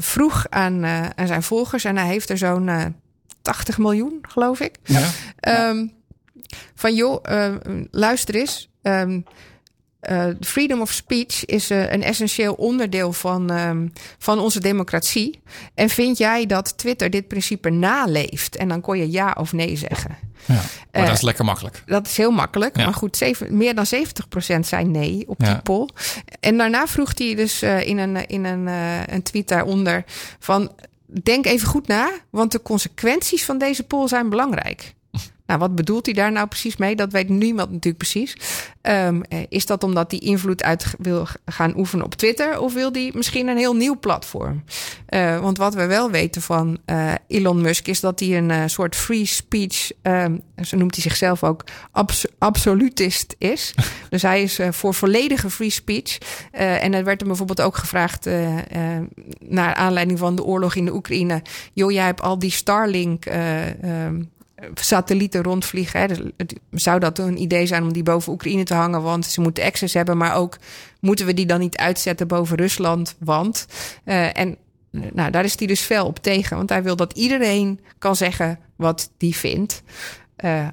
[0.00, 2.84] vroeg aan, aan zijn volgers, en hij heeft er zo'n eh
[3.42, 4.76] 80 miljoen, geloof ik.
[4.82, 5.10] Ja.
[5.40, 5.86] Ehm,
[6.74, 7.24] van joh,
[7.90, 8.70] luister eens.
[8.82, 9.20] ehm,
[10.04, 13.88] eh, freedom of speech is eh, een essentieel onderdeel van, ehm,
[14.18, 15.40] van onze democratie.
[15.74, 18.56] En vind jij dat Twitter dit principe naleeft?
[18.56, 20.16] En dan kon je ja of nee zeggen.
[20.44, 20.54] ja.
[20.54, 21.82] Maar Eh, dat is lekker makkelijk.
[21.86, 22.76] Dat is heel makkelijk.
[22.76, 22.84] Ja.
[22.84, 25.88] Maar goed, zeven, meer dan 70% zei nee op die poll.
[26.40, 28.66] En daarna vroeg hij dus in, een, in een,
[29.14, 30.04] een tweet daaronder
[30.38, 30.72] van...
[31.06, 34.94] denk even goed na, want de consequenties van deze poll zijn belangrijk.
[35.46, 36.96] Nou, wat bedoelt hij daar nou precies mee?
[36.96, 38.36] Dat weet niemand natuurlijk precies.
[38.80, 42.60] Ehm, eh, is dat omdat hij invloed uit wil gaan oefenen op Twitter?
[42.60, 44.64] Of wil hij misschien een heel nieuw platform?
[45.06, 48.96] Eh, want wat we wel weten van eh, Elon Musk is dat hij een soort
[48.96, 53.74] free speech, ehm, zo noemt hij zichzelf ook, abs- absolutist is.
[54.10, 56.18] dus hij is voor volledige free speech.
[56.50, 58.28] En er werd hem bijvoorbeeld ook gevraagd,
[59.38, 61.42] naar aanleiding van de oorlog in de Oekraïne:
[61.72, 63.26] joh, jij hebt al die Starlink.
[63.26, 64.22] eh, ehm,
[64.74, 66.08] satellieten rondvliegen.
[66.08, 69.02] Dus het- zou dat een idee zijn om die boven Oekraïne te hangen?
[69.02, 70.16] Want ze moeten access hebben.
[70.16, 70.56] Maar ook
[71.00, 73.16] moeten we die dan niet uitzetten boven Rusland?
[73.18, 73.66] Want.
[74.04, 74.56] eh, en
[74.90, 76.56] nou, daar is hij dus fel op tegen.
[76.56, 79.82] Want hij wil dat iedereen kan zeggen wat die vindt.
[80.36, 80.68] Eh,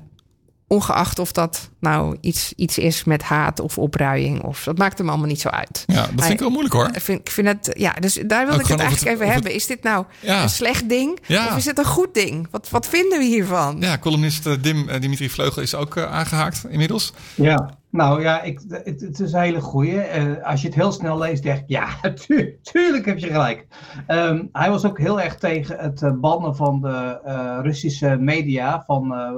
[0.72, 4.44] ongeacht of dat nou iets, iets is met haat of opruiing.
[4.44, 5.84] Of, dat maakt hem allemaal niet zo uit.
[5.88, 6.88] Ja, dat vind Hij- ik wel moeilijk hoor.
[6.94, 9.34] Ik vind, ik vind het, ja, dus daar wil ik het eigenlijk het- even het-
[9.34, 9.54] hebben.
[9.54, 10.44] Is dit nou Ja.
[10.44, 11.20] een slecht ding?
[11.28, 11.48] Ja.
[11.48, 12.48] Of is het een goed ding?
[12.52, 13.78] Wat, wat vinden we hiervan?
[13.80, 17.14] Ja, columnist eh, Dim, eh, Dimitri Vleugel is ook eh, aangehaakt inmiddels.
[17.36, 20.02] Ja, nou ja, ik, het, het is een hele goeie.
[20.02, 21.88] Eh, als je het heel snel leest, denk ik, ja,
[22.26, 23.68] tu- tuurlijk heb je gelijk.
[24.08, 28.84] Ehm, hij was ook heel erg tegen het eh, bannen van de eh, Russische media,
[28.86, 29.32] van, eh,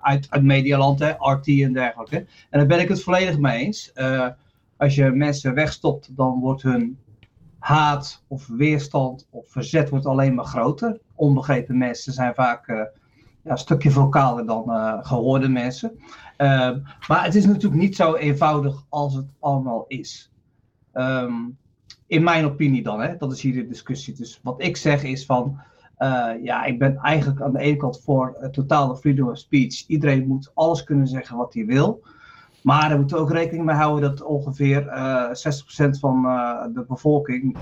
[0.00, 2.16] uit, uit Medialand, hè, RT en dergelijke.
[2.50, 3.92] En daar ben ik het volledig mee eens.
[4.76, 6.98] Als je mensen wegstopt, dan wordt hun
[7.58, 11.00] haat of weerstand of verzet wordt alleen maar groter.
[11.14, 12.90] Onbegrepen mensen zijn vaak
[13.42, 15.98] ja, een stukje vocaler dan eh, gehoorde mensen.
[16.42, 16.78] Ehm,
[17.08, 20.32] maar het is natuurlijk niet zo eenvoudig als het allemaal is.
[20.92, 21.34] Ehm,
[22.06, 23.16] in mijn opinie dan, hè?
[23.16, 24.14] dat is hier de discussie.
[24.14, 25.60] Dus wat ik zeg is van,
[25.96, 29.86] eh, ja, ik ben eigenlijk aan de ene kant voor eh, totale freedom of speech.
[29.86, 32.04] Iedereen moet alles kunnen zeggen wat hij wil.
[32.60, 37.58] Maar daar moeten ook rekening mee houden dat ongeveer eh 60% van eh, de bevolking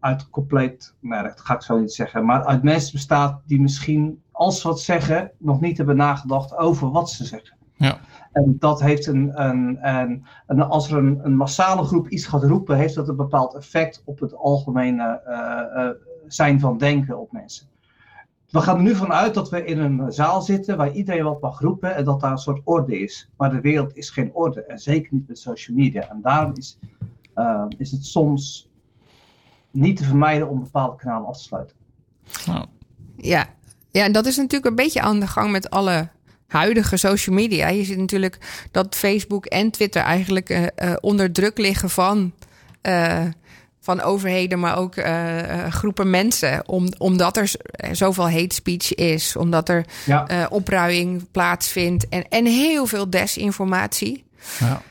[0.00, 4.60] uit compleet, nou ga ik zo niet zeggen, maar uit mensen bestaat die misschien, als
[4.60, 7.58] ze wat zeggen, nog niet hebben nagedacht over wat ze zeggen.
[7.80, 7.98] Ja.
[8.32, 12.42] En dat heeft een, een, een, een als er een, een, massale groep iets gaat
[12.42, 15.90] roepen, heeft dat een bepaald effect op het algemene uh, uh,
[16.26, 17.66] zijn van denken op mensen.
[18.50, 21.60] We gaan er nu vanuit dat we in een zaal zitten waar iedereen wat mag
[21.60, 23.30] roepen en dat daar een soort orde is.
[23.36, 26.08] Maar de wereld is geen orde en zeker niet met social media.
[26.08, 26.78] En daarom is,
[27.36, 28.68] uh, is het soms
[29.70, 31.76] niet te vermijden om bepaalde kanalen af te sluiten.
[32.48, 32.62] Oh.
[33.16, 33.46] Ja.
[33.90, 36.08] ja, en dat is natuurlijk een beetje aan de gang met alle
[36.50, 37.68] huidige social media.
[37.68, 38.38] Je ziet natuurlijk
[38.70, 42.32] dat Facebook en Twitter eigenlijk uh, uh, onder druk liggen van,
[42.82, 43.22] uh,
[43.80, 44.94] van overheden, maar ook
[45.68, 46.68] groepen mensen.
[46.68, 47.50] Om, omdat er
[47.92, 50.46] zoveel hate speech is, omdat er ja.
[50.50, 54.24] opruiing plaatsvindt en, en heel veel desinformatie.
[54.58, 54.82] Ja.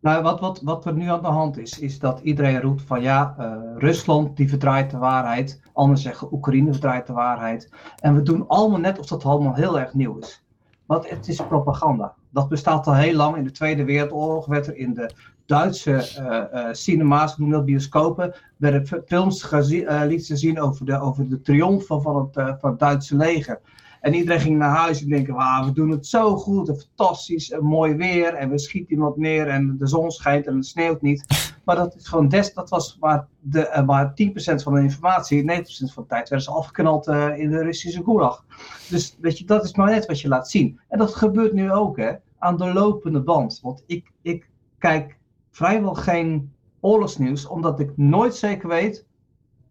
[0.00, 3.02] Nou, wat, wat, wat er nu aan de hand is, is dat iedereen roept van
[3.02, 5.60] ja, uh, Rusland die verdraait de waarheid.
[5.72, 7.68] Anderen zeggen Oekraïne verdraait de waarheid.
[8.00, 10.42] En we doen allemaal net of dat allemaal heel erg nieuw is.
[10.88, 12.14] Want het is propaganda.
[12.30, 13.36] Dat bestaat al heel lang.
[13.36, 15.10] In de Tweede Wereldoorlog werd er in de
[15.46, 21.28] Duitse uh, uh, cinema's, noem dat bioscopen, werden films gezien, lieten zien over de, over
[21.28, 23.60] de triomfen van het, van het Duitse leger.
[24.00, 27.50] En iedereen ging naar huis en denken, wow, we doen het zo goed en fantastisch
[27.50, 28.34] en mooi weer.
[28.34, 31.24] En we schieten iemand neer en de zon schijnt en het sneeuwt niet.
[31.64, 34.14] Maar dat is gewoon des, dat was maar, de, uh, maar 10%
[34.62, 35.42] van de informatie.
[35.42, 35.44] 90%
[35.92, 38.44] van de tijd werden ze afgeknald uh, in de Russische gulag.
[38.88, 40.80] Dus weet je, dat is maar net wat je laat zien.
[40.88, 43.58] En dat gebeurt nu ook hè, aan de lopende band.
[43.62, 45.18] Want ik, ik kijk
[45.50, 49.06] vrijwel geen oorlogsnieuws, omdat ik nooit zeker weet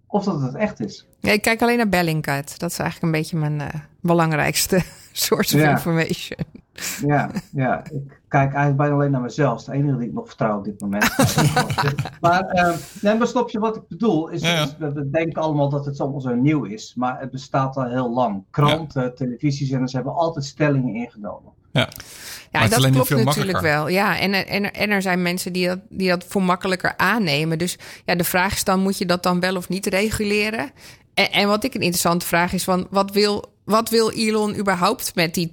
[0.08, 1.08] of dat het echt is.
[1.28, 2.54] Ja, ik kijk alleen naar Bellingcat.
[2.58, 5.70] Dat is eigenlijk een beetje mijn uh, belangrijkste source of ja.
[5.70, 6.40] information.
[7.06, 9.64] Ja, ja, ik kijk eigenlijk bijna alleen naar mezelf.
[9.64, 11.16] De enige die ik nog vertrouw op dit moment.
[12.22, 14.28] maar, uh, nee, maar snap je wat ik bedoel?
[14.28, 14.62] Is, ja.
[14.62, 16.94] is, we denken allemaal dat het allemaal zo nieuw is.
[16.96, 18.44] Maar het bestaat al heel lang.
[18.52, 19.12] Kranten, ja.
[19.12, 21.52] televisiezenders hebben altijd stellingen ingenomen.
[21.72, 21.90] Ja.
[22.52, 23.88] Ja, dat klopt natuurlijk wel.
[23.88, 27.58] Ja, en, en, en er zijn mensen die dat, die dat voor makkelijker aannemen.
[27.58, 30.72] Dus ja, de vraag is dan, moet je dat dan wel of niet reguleren?
[31.18, 35.16] En, en wat ik een interessante vraag is, van, wat, wil, wat wil Elon überhaupt
[35.16, 35.52] met die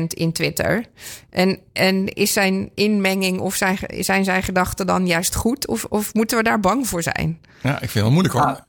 [0.00, 0.84] 10% in Twitter?
[1.30, 5.66] En, en is zijn inmenging of zijn, zijn zijn gedachten dan juist goed?
[5.66, 7.40] Of, of moeten we daar bang voor zijn?
[7.62, 8.42] Ja, ik vind het wel moeilijk hoor.
[8.44, 8.48] Ah.
[8.48, 8.60] Nou,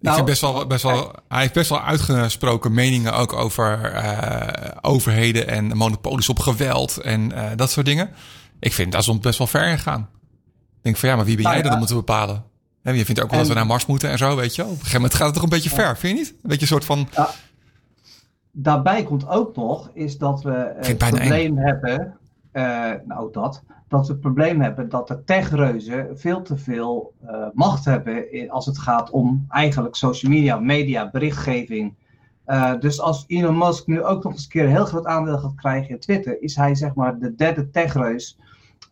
[0.00, 4.48] ik vind best wel, best wel, hij heeft best wel uitgesproken meningen ook over uh,
[4.80, 8.10] overheden en monopolies op geweld en uh, dat soort dingen.
[8.60, 10.08] Ik vind dat is best wel ver gegaan.
[10.76, 11.70] Ik denk van ja, maar wie ben jij nou, ja.
[11.70, 12.44] dan moeten bepalen?
[12.82, 14.62] En je vindt ook wel en, dat we naar Mars moeten en zo, weet je
[14.62, 14.70] wel.
[14.70, 16.30] Op een gegeven moment gaat het toch een beetje ver, vind je niet?
[16.30, 17.08] Een beetje een soort van...
[17.12, 17.30] Ja.
[18.52, 21.64] Daarbij komt ook nog, is dat we het probleem eng.
[21.64, 22.16] hebben,
[22.52, 27.46] uh, nou dat, dat we het probleem hebben dat de techreuzen veel te veel uh,
[27.52, 31.94] macht hebben in, als het gaat om eigenlijk social media, media, berichtgeving.
[32.80, 35.54] Dus als Elon Musk nu ook nog eens een keer een heel groot aandeel gaat
[35.54, 38.38] krijgen in Twitter, is hij zeg maar de derde techreus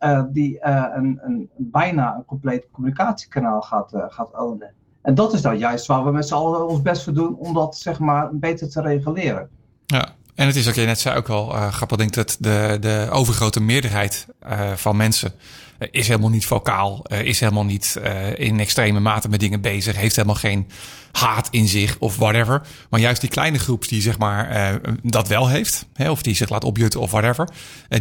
[0.01, 4.73] uh, die een, een, bijna een compleet communicatiekanaal gaat, gaat ownen.
[5.03, 7.55] En dat is nou juist waar we met z'n allen ons best voor doen om
[7.55, 9.49] dat zeg maar beter te reguleren.
[9.87, 12.11] Ja, en het is, wat je net zei, ook uh, grappig.
[12.11, 17.03] dat de, de overgrote meerderheid uh, van mensen uh, is helemaal niet vocaal.
[17.03, 18.01] is helemaal niet
[18.37, 19.97] in extreme mate met dingen bezig.
[19.97, 20.67] Heeft helemaal geen
[21.13, 22.63] haat in zich of whatever.
[22.91, 25.87] Maar juist die kleine groep die zeg maar dat wel heeft.
[25.95, 27.49] Hè, of die zich laat opjutten of whatever.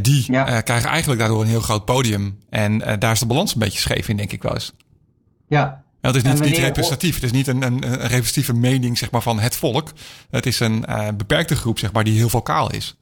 [0.02, 0.62] die ja.
[0.62, 2.40] krijgen eigenlijk daardoor een heel groot podium.
[2.50, 4.74] En daar is de balans een beetje scheef in, denk ik wel eens.
[5.48, 7.16] Ja, ja, het is niet, niet representatief.
[7.16, 9.92] Het is niet een, een, een, representatieve mening zeg maar, van het volk.
[10.30, 12.98] Het is een uh, beperkte groep zeg maar, die heel vocaal is.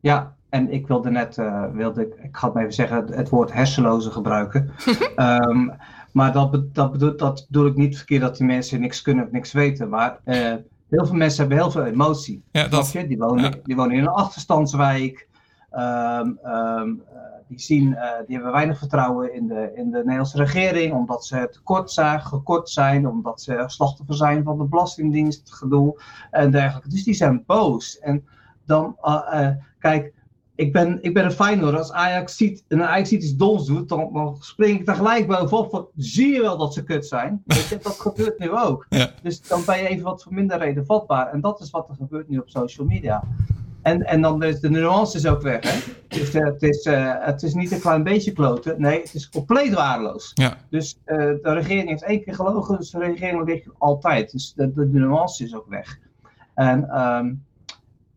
[0.00, 3.52] Ja, en ik wilde net, uh, wilde, ik ga het maar even zeggen, het woord
[3.52, 4.70] hersenloze gebruiken.
[5.16, 5.72] um,
[6.12, 9.30] maar dat, dat, bedoel, dat bedoel ik niet verkeerd dat die mensen niks kunnen of
[9.30, 9.88] niks weten.
[9.88, 10.54] Maar uh,
[10.88, 12.42] heel veel mensen hebben heel veel emotie.
[12.50, 13.06] Ja, dat, je?
[13.06, 13.56] Die, wonen, ja.
[13.64, 15.28] die wonen in een achterstandswijk.
[15.72, 17.02] Um, um,
[17.48, 21.48] die, zien, uh, die hebben weinig vertrouwen in de, in de Nederlandse regering, omdat ze
[21.50, 26.88] tekort zijn, gekort zijn, omdat ze slachtoffer zijn van de Belastingdienst, gedoe en dergelijke.
[26.88, 27.98] Dus die zijn boos.
[27.98, 28.24] En
[28.64, 29.48] dan, uh, uh,
[29.78, 30.12] kijk,
[30.60, 31.76] ik ben, ik ben een Feyenoord.
[31.76, 35.70] Als Ajax ziet, en Ajax iets doms doet, dan, dan spring ik er gelijk bovenop.
[35.70, 37.42] Van, zie je wel dat ze kut zijn?
[37.46, 38.86] Weet je, dat gebeurt nu ook.
[38.88, 39.10] Ja.
[39.22, 41.32] Dus dan ben je even wat voor minder reden vatbaar.
[41.32, 43.22] En dat is wat er gebeurt nu op social media.
[43.82, 45.60] En, en dan is de nuance is ook weg.
[45.62, 45.92] Hè?
[46.08, 48.80] Dus uh, het, is, uh, het is niet een klein beetje kloten.
[48.80, 50.30] Nee, het is compleet waardeloos.
[50.34, 50.56] Ja.
[50.70, 52.76] Dus uh, de regering heeft één keer gelogen.
[52.78, 54.32] Dus de regering ligt altijd.
[54.32, 55.98] Dus de, de, nuance is ook weg.
[56.54, 57.44] En, um,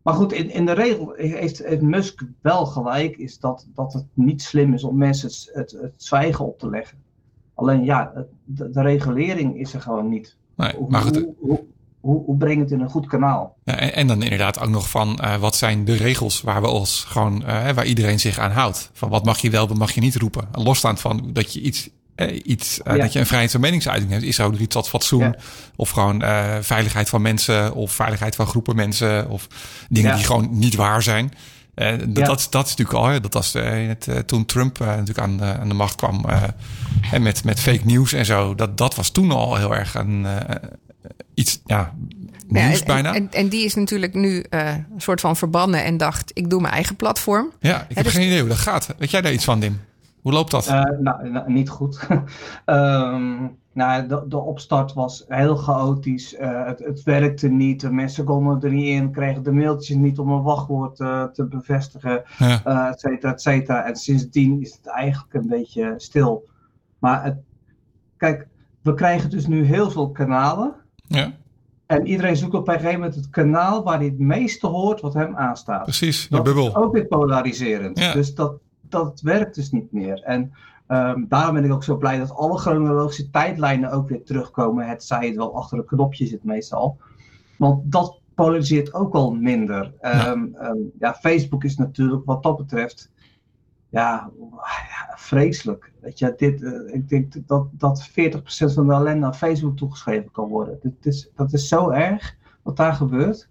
[0.04, 3.18] maar goed, in, in de regel heeft, heeft Musk wel gelijk.
[3.18, 6.70] Is dat, dat het niet slim is om mensen het, het, het zwijgen op te
[6.70, 6.98] leggen.
[7.54, 8.12] Alleen ja,
[8.44, 10.36] de, de regulering is er gewoon niet.
[10.56, 11.64] Nee, maar goed, hoe, hoe,
[12.00, 13.56] hoe, hoe breng je het in een goed kanaal?
[13.64, 16.68] Ja, en, en dan inderdaad ook nog van uh, wat zijn de regels waar we
[16.68, 18.90] ons gewoon, uh, waar iedereen zich aan houdt.
[18.94, 20.48] Van wat mag je wel, wat mag je niet roepen.
[20.52, 21.90] Losstaand van dat je iets,
[22.44, 22.98] iets ja.
[22.98, 25.20] dat je een vrijheid van meningsuiting hebt, is er iets als fatsoen.
[25.20, 25.36] Ja.
[25.76, 26.22] Of gewoon
[26.64, 29.48] veiligheid van mensen, of veiligheid van groepen mensen, of
[29.90, 30.16] dingen ja.
[30.16, 31.34] die gewoon niet waar zijn.
[31.76, 35.38] Uh, dat, dat, dat, is natuurlijk al, dat was uh, het, toen Trump natuurlijk aan
[35.38, 36.26] de, aan de macht kwam
[37.12, 38.56] en met, met fake news en zo.
[38.56, 40.28] Dat, dat was toen al heel erg een,
[41.34, 41.94] iets, ja,
[42.48, 43.14] nieuws ja, bijna.
[43.14, 46.74] En, en, die is natuurlijk nu een soort van verbannen en dacht, ik doe mijn
[46.74, 47.52] eigen platform.
[47.60, 48.14] Ja, ik heb dus...
[48.14, 48.96] geen idee hoe dat gaat.
[48.98, 49.82] Weet jij daar iets van, Dim?
[50.24, 50.68] Hoe loopt dat?
[51.00, 52.08] nou, nou, niet goed.
[52.66, 56.34] um, nou, de, de, opstart was heel chaotisch.
[56.34, 57.82] Uh, het, het, werkte niet.
[57.82, 61.46] De mensen konden er niet in, kregen de mailtjes niet om een wachtwoord uh, te
[61.46, 62.90] bevestigen, ja.
[62.92, 63.86] et cetera, et cetera.
[63.86, 66.50] En sindsdien is het eigenlijk een beetje stil.
[67.00, 67.38] Maar het,
[68.18, 68.48] kijk,
[68.82, 70.74] we krijgen dus nu heel veel kanalen.
[71.08, 71.34] Ja.
[71.86, 75.14] En iedereen zoekt op een gegeven moment het kanaal waar hij het meeste hoort wat
[75.14, 75.84] hem aanstaat.
[75.84, 76.68] Precies, je dat bubbel.
[76.68, 78.00] is ook weer polariserend.
[78.00, 78.14] Ja.
[78.14, 78.54] Dus dat,
[78.94, 80.22] dat werkt dus niet meer.
[80.22, 80.54] En
[80.88, 84.88] Um, daarom ben ik ook zo blij dat alle chronologische tijdlijnen ook weer terugkomen.
[84.88, 86.98] Het zij het wel achter een knopje zit meestal.
[87.58, 89.94] Want dat polariseert ook al minder.
[90.02, 90.32] Ja.
[90.32, 93.12] Um, um, ja, Facebook is natuurlijk wat dat betreft
[93.90, 94.32] ja,
[94.66, 95.92] ja vreselijk.
[96.00, 98.14] Weet je, dit, uh, ik denk dat, dat 40%
[98.74, 100.80] van de ellende aan Facebook toegeschreven kan worden.
[100.82, 103.50] Dit is, dat is zo erg wat daar gebeurt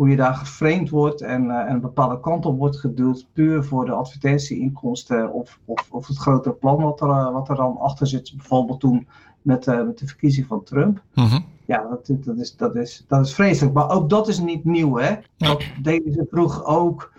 [0.00, 3.64] hoe je daar geframed wordt en, uh, en een bepaalde kant op wordt geduwd, puur
[3.64, 7.78] voor de advertentieinkomsten of, of, of het grotere plan wat er, uh, wat er dan
[7.78, 9.06] achter zit, bijvoorbeeld toen
[9.42, 11.02] met, uh, met de verkiezing van Trump.
[11.12, 11.44] -hmm.
[11.64, 13.74] Ja, dat, dat, is, dat, is, dat is vreselijk.
[13.74, 15.14] Maar ook dat is niet nieuw, hè?
[15.36, 17.12] Dat deden ze vroeg ook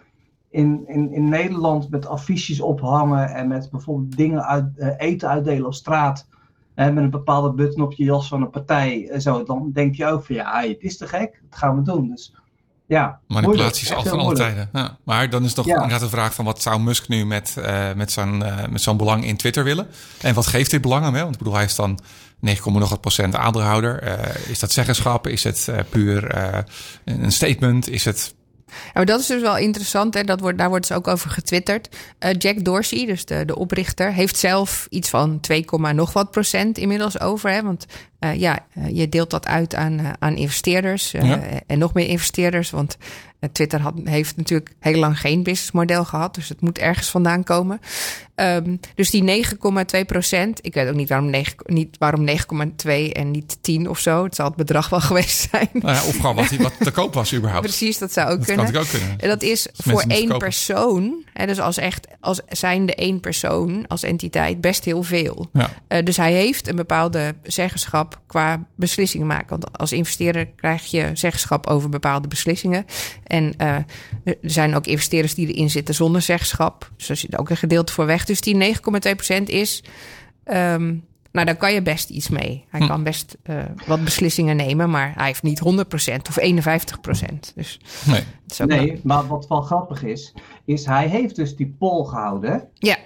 [0.49, 4.67] in, in, in Nederland met affiches ophangen en met bijvoorbeeld dingen uit,
[4.97, 6.27] eten uitdelen op straat.
[6.73, 9.09] En met een bepaalde button op je jas van een partij.
[9.09, 11.81] En zo, dan denk je ook van ja, het is te gek, dat gaan we
[11.81, 12.07] doen.
[12.09, 12.35] Dus
[12.91, 14.69] ja, Manipulatie is al van alle tijden.
[14.73, 14.97] Ja.
[15.03, 15.73] Maar dan is toch ja.
[15.73, 18.97] inderdaad de vraag van wat zou Musk nu met, uh, met zo'n uh, met zo'n
[18.97, 19.87] belang in Twitter willen?
[20.21, 21.13] En wat geeft dit belang hem?
[21.13, 21.21] Hè?
[21.21, 21.99] Want ik bedoel, hij is dan
[22.39, 24.03] 9, nog wat procent aandeelhouder.
[24.03, 25.27] Uh, is dat zeggenschap?
[25.27, 26.35] Is het puur
[27.05, 27.89] een statement?
[27.89, 28.33] Is het
[28.85, 30.13] ja, maar dat is dus wel interessant.
[30.13, 30.23] Hè?
[30.23, 31.95] Dat wordt, daar wordt dus ook over getwitterd.
[32.19, 36.77] Uh, Jack Dorsey, dus de, de oprichter, heeft zelf iets van 2, nog wat procent
[36.77, 37.51] inmiddels over.
[37.51, 37.63] Hè?
[37.63, 37.85] Want
[38.19, 41.39] uh, ja, uh, je deelt dat uit aan, aan investeerders ja.
[41.67, 42.69] en nog meer investeerders.
[42.69, 42.97] Want
[43.51, 46.35] Twitter had, heeft natuurlijk heel lang geen businessmodel gehad.
[46.35, 47.79] Dus het moet ergens vandaan komen.
[48.41, 50.59] Um, dus die 9,2 procent.
[50.61, 52.35] Ik weet ook niet waarom 9,2 niet waarom 9,2
[53.11, 54.23] en niet 10 of zo.
[54.23, 55.69] Het zal het bedrag wel geweest zijn.
[55.73, 57.65] Nou ja, of gewoon wat, wat te koop was überhaupt.
[57.65, 58.71] Precies, dat zou ook dat kunnen.
[58.71, 59.19] Kan ook kunnen.
[59.19, 61.23] En dat is voor één persoon.
[61.33, 65.49] Hè, dus als echt als zijnde één persoon, als entiteit, best heel veel.
[65.53, 65.69] Ja.
[65.87, 69.49] Uh, dus hij heeft een bepaalde zeggenschap qua beslissingen maken.
[69.49, 72.85] Want als investeerder krijg je zeggenschap over bepaalde beslissingen.
[73.23, 73.75] En uh,
[74.23, 76.91] er zijn ook investeerders die erin zitten zonder zeggenschap.
[76.97, 78.25] Dus daar zit ook een gedeelte voor weg.
[78.31, 78.75] Dus die
[79.39, 79.83] 9,2% is.
[80.45, 82.65] Um, nou, daar kan je best iets mee.
[82.69, 82.87] Hij Hm.
[82.87, 87.53] kan best uh, wat beslissingen nemen, maar hij heeft niet 100% of 51%.
[87.55, 88.15] Dus Nee.
[88.43, 90.33] het is ook Nee, wel- maar wat wel grappig is,
[90.65, 92.67] is hij heeft dus die poll gehouden.
[92.73, 92.97] Ja,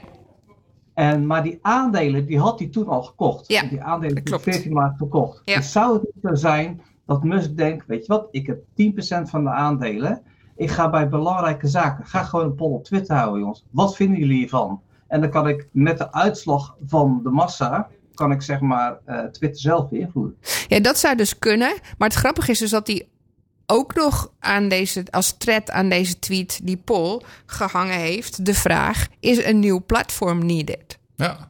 [0.93, 3.47] En, maar die aandelen, die had hij toen al gekocht.
[3.47, 4.43] Ja, die aandelen dat die klopt.
[4.43, 5.41] 14 maart verkocht.
[5.45, 5.55] Ja.
[5.55, 9.29] Dus zou het niet zo zijn dat Musk denkt, weet je wat, ik heb 10%
[9.29, 10.21] van de aandelen.
[10.55, 13.65] Ik ga bij belangrijke zaken, ga gewoon een poll op Twitter houden jongens.
[13.71, 14.81] Wat vinden jullie hiervan?
[15.07, 19.23] En dan kan ik met de uitslag van de massa, kan ik zeg maar eh,
[19.23, 20.37] Twitter zelf beïnvloeden.
[20.67, 21.73] Ja, dat zou dus kunnen.
[21.97, 23.07] Maar het grappige is dus dat hij
[23.65, 28.45] ook nog aan deze, als thread aan deze tweet, die poll, gehangen heeft.
[28.45, 30.97] De vraag: is een nieuw platform needed?
[31.15, 31.49] Ja.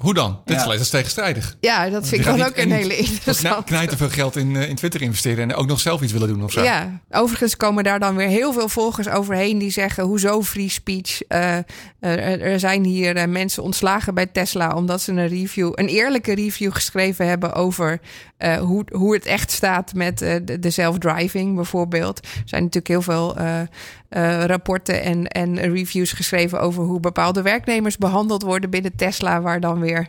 [0.00, 0.40] Hoe dan?
[0.44, 0.72] Dit Ja.
[0.72, 1.56] is tegenstrijdig.
[1.60, 3.62] Ja, dat vind ik dan ook een en hele interessante.
[3.64, 6.28] knijt te veel geld in, eh, in Twitter investeren en ook nog zelf iets willen
[6.28, 6.62] doen of zo.
[6.62, 11.22] Ja, overigens komen daar dan weer heel veel volgers overheen die zeggen: hoezo free speech?
[11.22, 11.56] Eh,
[12.00, 16.34] er, er zijn hier eh, mensen ontslagen bij Tesla omdat ze een review, een eerlijke
[16.34, 18.00] review geschreven hebben over
[18.36, 22.18] eh, hoe, hoe het echt staat met eh, de, de self-driving bijvoorbeeld.
[22.18, 23.60] Er zijn natuurlijk heel veel eh,
[24.08, 29.60] eh, rapporten en, en reviews geschreven over hoe bepaalde werknemers behandeld worden binnen Tesla, waar
[29.60, 30.08] dan weer.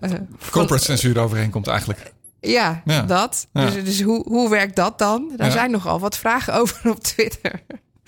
[0.00, 2.12] van- Corporate censuur overheen komt eigenlijk.
[2.40, 3.02] ja, Ja.
[3.02, 3.48] dat.
[3.52, 3.64] Ja.
[3.64, 5.32] Dus, dus hoe, hoe werkt dat dan?
[5.36, 5.52] Daar Ja.
[5.52, 7.62] zijn nogal wat vragen over op Twitter.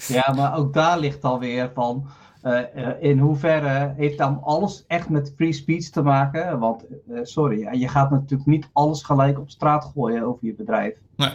[0.06, 2.06] Ja, maar ook daar ligt alweer van.
[2.42, 6.58] eh, eh, in hoeverre heeft dan alles echt met free speech te maken?
[6.58, 10.96] Want, eh, sorry, je gaat natuurlijk niet alles gelijk op straat gooien over je bedrijf.
[11.16, 11.30] Nee.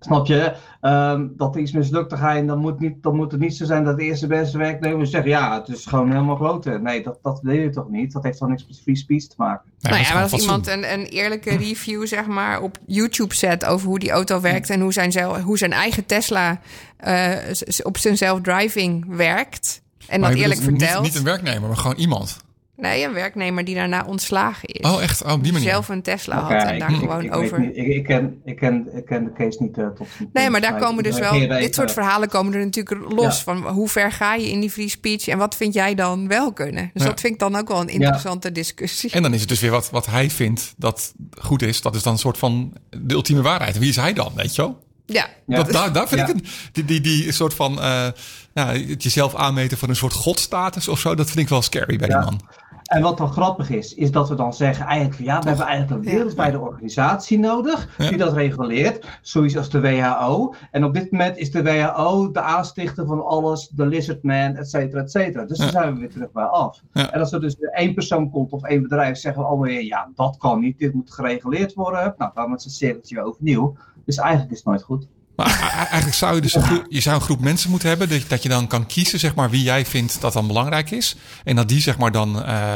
[0.00, 0.54] Snap je?
[0.80, 3.56] Ehm, dat er iets mislukt, dan, ga je, dan, moet niet, dan moet het niet
[3.56, 6.82] zo zijn dat de eerste beste werknemer zegt: ja, het is gewoon helemaal groter.
[6.82, 8.12] Nee, dat, dat wil je toch niet?
[8.12, 9.70] Dat heeft toch niks met free speech te maken?
[9.80, 13.34] Nee, nou is ja, maar als iemand een, een eerlijke review zeg maar, op YouTube
[13.34, 16.60] zet over hoe die auto werkt en hoe zijn, zelf, hoe zijn eigen Tesla
[16.96, 17.36] eh,
[17.82, 19.82] op zijn self-driving werkt.
[20.06, 21.02] En Maar dat eerlijk bedoelt vertelt.
[21.02, 22.46] Niet, niet een werknemer, maar gewoon iemand.
[22.80, 24.90] Nee, een werknemer die daarna ontslagen is.
[24.90, 25.24] Oh, echt?
[25.24, 25.68] Oh, op die manier.
[25.68, 27.62] Zelf een Tesla had en daar ik- gewoon ik, over.
[27.62, 30.06] ik, ik, ken, ik, ken, ik ken de case niet eh, tot.
[30.32, 31.38] Nee, maar daar komen dus wel.
[31.48, 33.36] Dit soort verhalen komen er natuurlijk los.
[33.36, 33.42] Ja.
[33.42, 36.52] Van hoe ver ga je in die free speech en wat vind jij dan wel
[36.52, 36.90] kunnen?
[36.92, 37.08] Dus Ja.
[37.08, 39.10] dat vind ik dan ook wel een interessante discussie.
[39.10, 41.80] En dan is het dus weer wat, wat hij vindt dat goed is.
[41.82, 43.78] Dat is dan een soort van de ultieme waarheid.
[43.78, 44.86] Wie is hij dan, weet je wel?
[45.06, 45.56] Ja, Ja.
[45.56, 46.26] Dat, daar, daar vind Ja.
[46.28, 48.06] ik een, die, die, die soort van eh,
[48.54, 51.14] nou, het jezelf aanmeten van een soort godstatus of zo.
[51.14, 52.20] Dat vind ik wel scary bij Ja.
[52.20, 52.40] die man.
[52.88, 55.66] En wat dan grappig is, is dat we dan zeggen eigenlijk van ja, we hebben
[55.66, 58.08] eigenlijk een wereldwijde organisatie nodig Ja.
[58.08, 60.54] die dat reguleert, zoiets als de WHO.
[60.70, 65.00] En op dit moment is de WHO de aanstichter van alles, de lizardman, et cetera,
[65.02, 65.44] et cetera.
[65.44, 65.62] Dus Ja.
[65.64, 66.82] daar zijn we weer terug bij af.
[66.92, 67.12] Ja.
[67.12, 70.08] En als er dus één persoon komt of één bedrijf, zeggen we allemaal weer ja,
[70.14, 72.14] dat kan niet, dit moet gereguleerd worden.
[72.18, 73.76] Nou, dan is het cirkeltje weer overnieuw.
[74.04, 75.08] Dus eigenlijk is het nooit goed.
[75.38, 75.60] Maar
[75.90, 78.08] eigenlijk zou je dus een groep, je zou een groep mensen moeten hebben.
[78.08, 81.16] Dat, dat je dan kan kiezen zeg maar, wie jij vindt dat dan belangrijk is.
[81.44, 82.72] En dat die zeg maar, dan eh,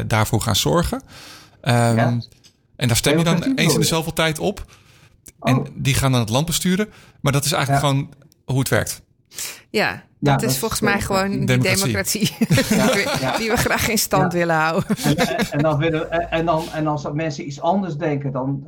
[0.00, 1.02] eh, daarvoor gaan zorgen.
[1.60, 2.18] Ehm, Ja.
[2.76, 4.64] En daar stem je dan eens in de zoveel tijd op.
[5.40, 5.66] En Oh.
[5.74, 6.88] die gaan dan het land besturen.
[7.20, 7.88] Maar dat is eigenlijk Ja.
[7.88, 8.10] gewoon
[8.44, 9.02] hoe het werkt.
[9.70, 11.78] ja, Ja, dat dat is is volgens mij gewoon die democratie.
[11.84, 12.56] democratie, die,
[13.04, 13.36] we, Ja.
[13.38, 14.38] die we graag in stand Ja.
[14.38, 14.96] willen houden.
[15.04, 18.66] En, en, en dan willen, en, en dan, en als mensen iets anders denken, dan,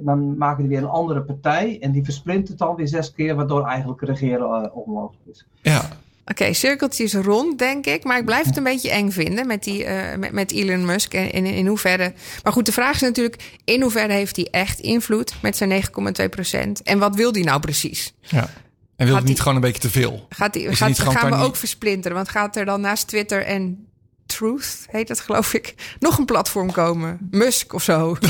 [0.00, 1.78] dan maken die weer een andere partij.
[1.80, 5.44] En die versprint het dan weer zes keer, waardoor eigenlijk regeren eh, onmogelijk is.
[5.62, 5.88] Ja,
[6.24, 8.04] Oké, cirkeltje is rond, denk ik.
[8.04, 11.14] Maar ik blijf het een beetje eng vinden met, die, eh, met, met Elon Musk.
[11.14, 12.12] En in, in hoeverre.
[12.42, 15.82] Maar goed, de vraag is natuurlijk: in hoeverre heeft hij echt invloed met zijn
[16.22, 16.82] 9,2 procent?
[16.82, 18.14] En wat wil hij nou precies?
[18.20, 18.48] ja.
[18.96, 20.26] En wil niet die- gewoon een beetje te veel?
[20.28, 22.16] Gaat die, gaat, gaan we ook versplinteren?
[22.16, 23.86] Want gaat er dan naast Twitter en
[24.26, 27.28] Truth, heet dat geloof ik, nog een platform komen?
[27.30, 28.16] Musk of zo.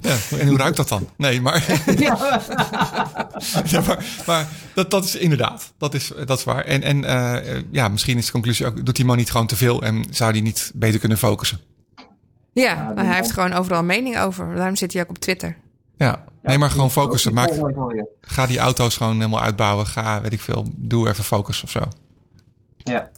[0.00, 1.08] Ja, en hoe ruikt dat dan?
[1.16, 1.82] Nee, maar,
[3.64, 6.64] ja, maar, maar dat, dat is inderdaad, dat is, dat is waar.
[6.64, 9.56] En, en eh, ja, misschien is de conclusie ook, doet die man niet gewoon te
[9.56, 11.60] veel en zou die niet beter kunnen focussen?
[12.52, 14.54] Ja, nou, hij heeft gewoon overal een mening over.
[14.54, 15.56] Daarom zit hij ook op Twitter.
[15.96, 17.34] Ja, nee, maar gewoon focussen.
[17.34, 17.50] Maak,
[18.20, 19.86] ga die auto's gewoon helemaal uitbouwen.
[19.86, 21.80] Ga, weet ik veel, doe even focus of zo.
[22.76, 23.10] Ja,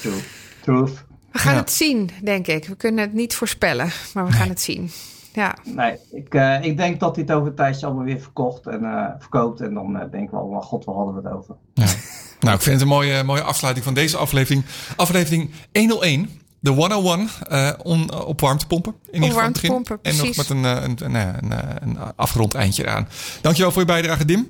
[0.00, 0.20] true.
[0.60, 1.04] Truth.
[1.32, 1.60] We gaan Ja.
[1.60, 2.66] het zien, denk ik.
[2.66, 4.90] We kunnen het niet voorspellen, maar we gaan het zien.
[5.32, 8.66] Ja, Nee, ik, eh, ik denk dat hij het over een tijdje allemaal weer verkocht
[8.66, 9.60] en eh, verkoopt.
[9.60, 11.54] En dan eh, denken we allemaal, god, waar hadden we het over?
[11.74, 11.84] Ja.
[12.40, 14.64] nou, ik vind het een mooie, mooie afsluiting van deze aflevering.
[14.96, 16.40] Aflevering 101.
[16.60, 18.94] De 101 eh on, op warmtepompen.
[19.10, 20.36] In ieder geval En nog precies.
[20.36, 23.08] met een, eh, een, een, een, een, een afgerond eindje eraan.
[23.40, 24.48] Dankjewel voor je bijdrage, Dim.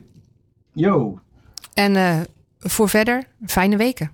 [0.72, 1.18] Yo!
[1.74, 2.20] en eh,
[2.58, 4.10] voor verder, fijne weken.